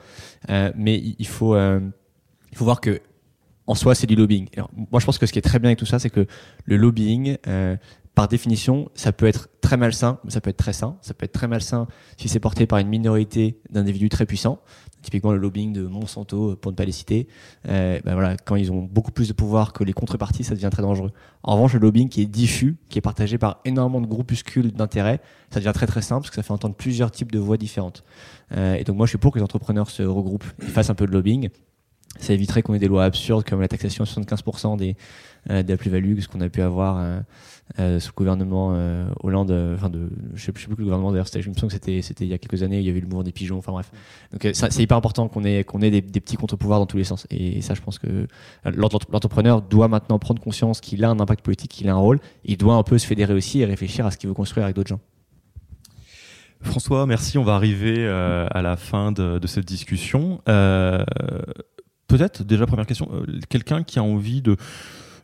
[0.75, 2.99] Mais il, il faut, il faut voir que
[3.67, 4.47] en soi, c'est du lobbying.
[4.91, 6.25] Moi, je pense que ce qui est très bien avec tout ça, c'est que
[6.65, 7.75] le lobbying, euh,
[8.15, 10.97] par définition, ça peut être très malsain, mais ça peut être très sain.
[11.01, 11.87] Ça peut être très malsain
[12.17, 14.59] si c'est porté par une minorité d'individus très puissants.
[15.01, 17.27] Typiquement le lobbying de Monsanto, pour ne pas les citer.
[17.69, 20.69] Euh, ben voilà, quand ils ont beaucoup plus de pouvoir que les contreparties, ça devient
[20.71, 21.11] très dangereux.
[21.43, 25.21] En revanche, le lobbying qui est diffus, qui est partagé par énormément de groupuscules d'intérêts,
[25.49, 28.03] ça devient très très simple parce que ça fait entendre plusieurs types de voix différentes.
[28.51, 30.95] Euh, et donc moi, je suis pour que les entrepreneurs se regroupent et fassent un
[30.95, 31.49] peu de lobbying.
[32.19, 34.95] Ça éviterait qu'on ait des lois absurdes comme la taxation à 75% des,
[35.49, 37.19] euh, de la plus-value, ce qu'on a pu avoir euh,
[37.79, 40.83] euh, sous le gouvernement euh, Hollande, euh, enfin de, je sais, je sais plus le
[40.83, 42.89] gouvernement d'ailleurs, je me sens que c'était, c'était il y a quelques années, il y
[42.89, 43.91] avait eu le mouvement des pigeons, enfin bref.
[44.33, 47.05] Donc ça, c'est hyper important qu'on ait, qu'on ait des, petits contre-pouvoirs dans tous les
[47.05, 47.25] sens.
[47.31, 48.27] Et, ça, je pense que
[48.65, 52.19] l'entre- l'entrepreneur doit maintenant prendre conscience qu'il a un impact politique, qu'il a un rôle,
[52.43, 54.75] il doit un peu se fédérer aussi et réfléchir à ce qu'il veut construire avec
[54.75, 54.99] d'autres gens.
[56.61, 57.37] François, merci.
[57.37, 60.41] On va arriver euh, à la fin de, de cette discussion.
[60.47, 61.03] Euh,
[62.11, 64.57] Peut-être, déjà, première question, euh, quelqu'un qui a envie de,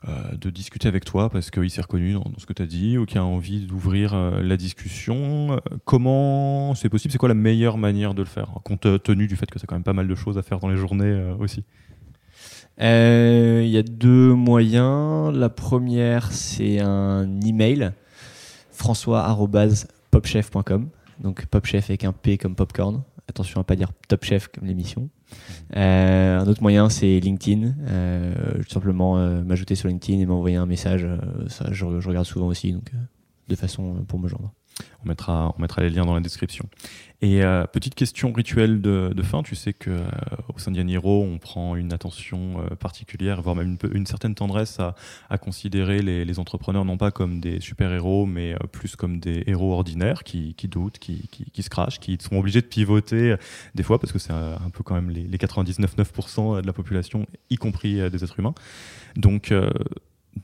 [0.08, 2.98] euh, de discuter avec toi parce qu'il s'est reconnu dans, ce que tu as dit
[2.98, 7.78] ou qui a envie d'ouvrir euh, la discussion, comment c'est possible C'est quoi la meilleure
[7.78, 10.16] manière de le faire Compte tenu du fait que c'est quand même pas mal de
[10.16, 11.66] choses à faire dans les journées aussi?
[12.80, 15.36] Il y a deux moyens.
[15.36, 17.92] La première, c'est un email,
[18.72, 20.88] françois.popchef.com.
[21.20, 23.04] Donc popchef avec un P comme popcorn.
[23.28, 25.10] Attention à pas dire top chef comme l'émission.
[25.76, 27.74] Euh, un autre moyen, c'est LinkedIn.
[27.88, 31.08] Euh, tout simplement euh, m'ajouter sur LinkedIn et m'envoyer un message.
[31.48, 32.76] Ça, je, regarde souvent aussi,
[33.48, 34.54] de façon pour me joindre.
[35.04, 36.68] On mettra, on mettra les liens dans la description.
[37.22, 40.08] Et euh, petite question rituelle de, fin, tu sais que euh,
[40.54, 45.38] au sein d'Yaniro, on prend une attention euh, particulière, voire même une, certaine tendresse à,
[45.40, 50.24] considérer les, entrepreneurs non pas comme des super-héros, mais euh, plus comme des héros ordinaires
[50.24, 51.28] qui, doutent, qui,
[51.60, 53.36] se crachent, qui sont obligés de pivoter
[53.74, 57.26] des fois, parce que c'est un peu quand même les, les 99,9% de la population,
[57.50, 58.54] y compris des êtres humains.
[59.16, 59.52] Donc,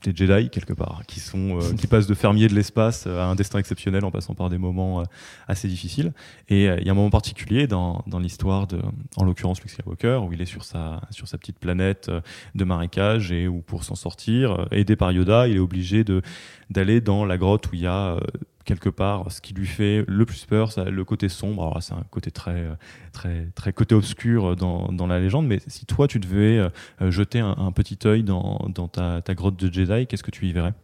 [0.02, 3.24] des Jedi quelque part, qui sont euh, qui passent de fermiers de l'espace euh, à
[3.24, 5.04] un destin exceptionnel en passant par des moments euh,
[5.48, 6.12] assez difficiles.
[6.48, 8.78] Et euh, il y a un moment particulier dans, dans l'histoire de,
[9.16, 12.10] en l'occurrence Luke Skywalker, où il est sur sa sur sa petite planète
[12.54, 16.22] de marécage et où pour s'en sortir, aidé par Yoda, il est obligé de
[16.70, 18.16] d'aller dans la grotte où il y a
[18.64, 21.78] quelque part ce qui lui fait le plus peur, ça, le côté sombre.
[21.80, 22.74] C'est un côté très euh,
[23.12, 25.46] très très côté obscur dans, dans la légende.
[25.46, 26.68] Mais si toi tu devais euh,
[27.02, 30.52] euh, jeter un, petit œil dans, dans ta, grotte de Jedi, qu'est-ce que tu y
[30.52, 30.74] verrais?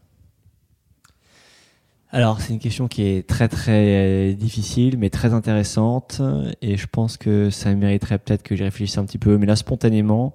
[2.12, 6.20] Alors, c'est une question qui est très très euh, difficile, mais très intéressante.
[6.60, 9.38] Et je pense que ça mériterait peut-être que j'y réfléchisse un petit peu.
[9.38, 10.34] Mais là, spontanément,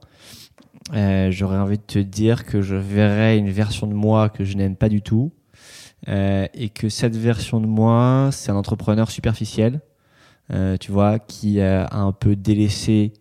[0.93, 4.55] euh, j'aurais envie de te dire que je verrais une version de moi que je
[4.55, 5.31] n'aime pas du tout.
[6.07, 9.81] Euh, et que cette version de moi, c'est un entrepreneur superficiel,
[10.51, 13.13] euh, tu vois, qui a un peu délaissé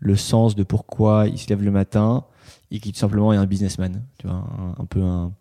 [0.00, 2.24] le sens de pourquoi il se lève le matin
[2.72, 4.44] et qui tout simplement est un businessman, tu vois,
[4.78, 5.32] un, peu un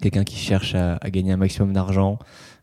[0.00, 2.18] quelqu'un qui cherche à, gagner un maximum d'argent,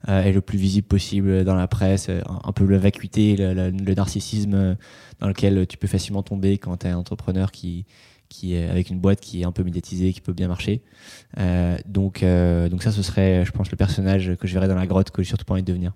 [0.09, 3.93] euh, est le plus visible possible dans la presse, un, peu la vacuité, le, le-
[3.95, 4.75] narcissisme
[5.19, 7.85] dans lequel tu peux facilement tomber quand tu es un entrepreneur qui,
[8.33, 10.81] qui est avec une boîte qui est un peu médiatisée, qui peut bien marcher.
[11.39, 14.75] Euh, donc, euh, donc ça, ce serait, je pense, le personnage que je verrais dans
[14.75, 15.93] la grotte que j'ai surtout pas envie de devenir.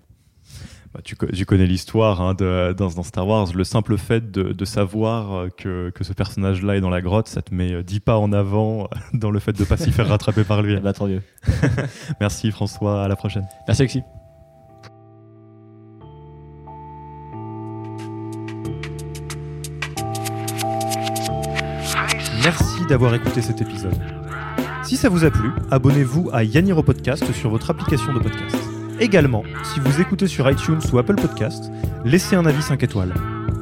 [0.94, 3.48] Bah, tu, co- tu connais l'histoire hein, dans, dans Star Wars.
[3.54, 7.28] Le simple fait de, de savoir euh, que, que ce personnage-là est dans la grotte,
[7.28, 10.44] ça te met 10 pas en avant dans le fait de pas s'y faire rattraper
[10.44, 10.76] par lui.
[10.76, 11.22] Ah bah, tant mieux.
[12.20, 13.46] Merci François, à la prochaine.
[13.66, 14.02] Merci Alexis.
[22.88, 23.94] D'avoir écouté cet épisode.
[24.82, 28.56] Si ça vous a plu, abonnez-vous à Yaniro Podcast sur votre application de podcast.
[29.00, 31.70] Également, si vous écoutez sur iTunes ou Apple Podcast,
[32.04, 33.12] laissez un avis 5 étoiles.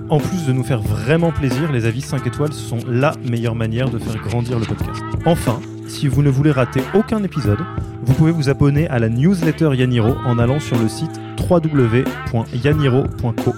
[0.08, 3.90] En plus de nous faire vraiment plaisir, les avis 5 étoiles sont la meilleure manière
[3.90, 5.02] de faire grandir le podcast.
[5.24, 7.58] Enfin, si vous ne voulez rater aucun épisode,
[8.02, 11.20] vous pouvez vous abonner à la newsletter Yaniro en allant sur le site
[11.50, 13.54] www.yaniro.co.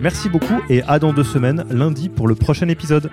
[0.00, 3.10] Merci beaucoup et à dans deux semaines, lundi, pour le prochain épisode.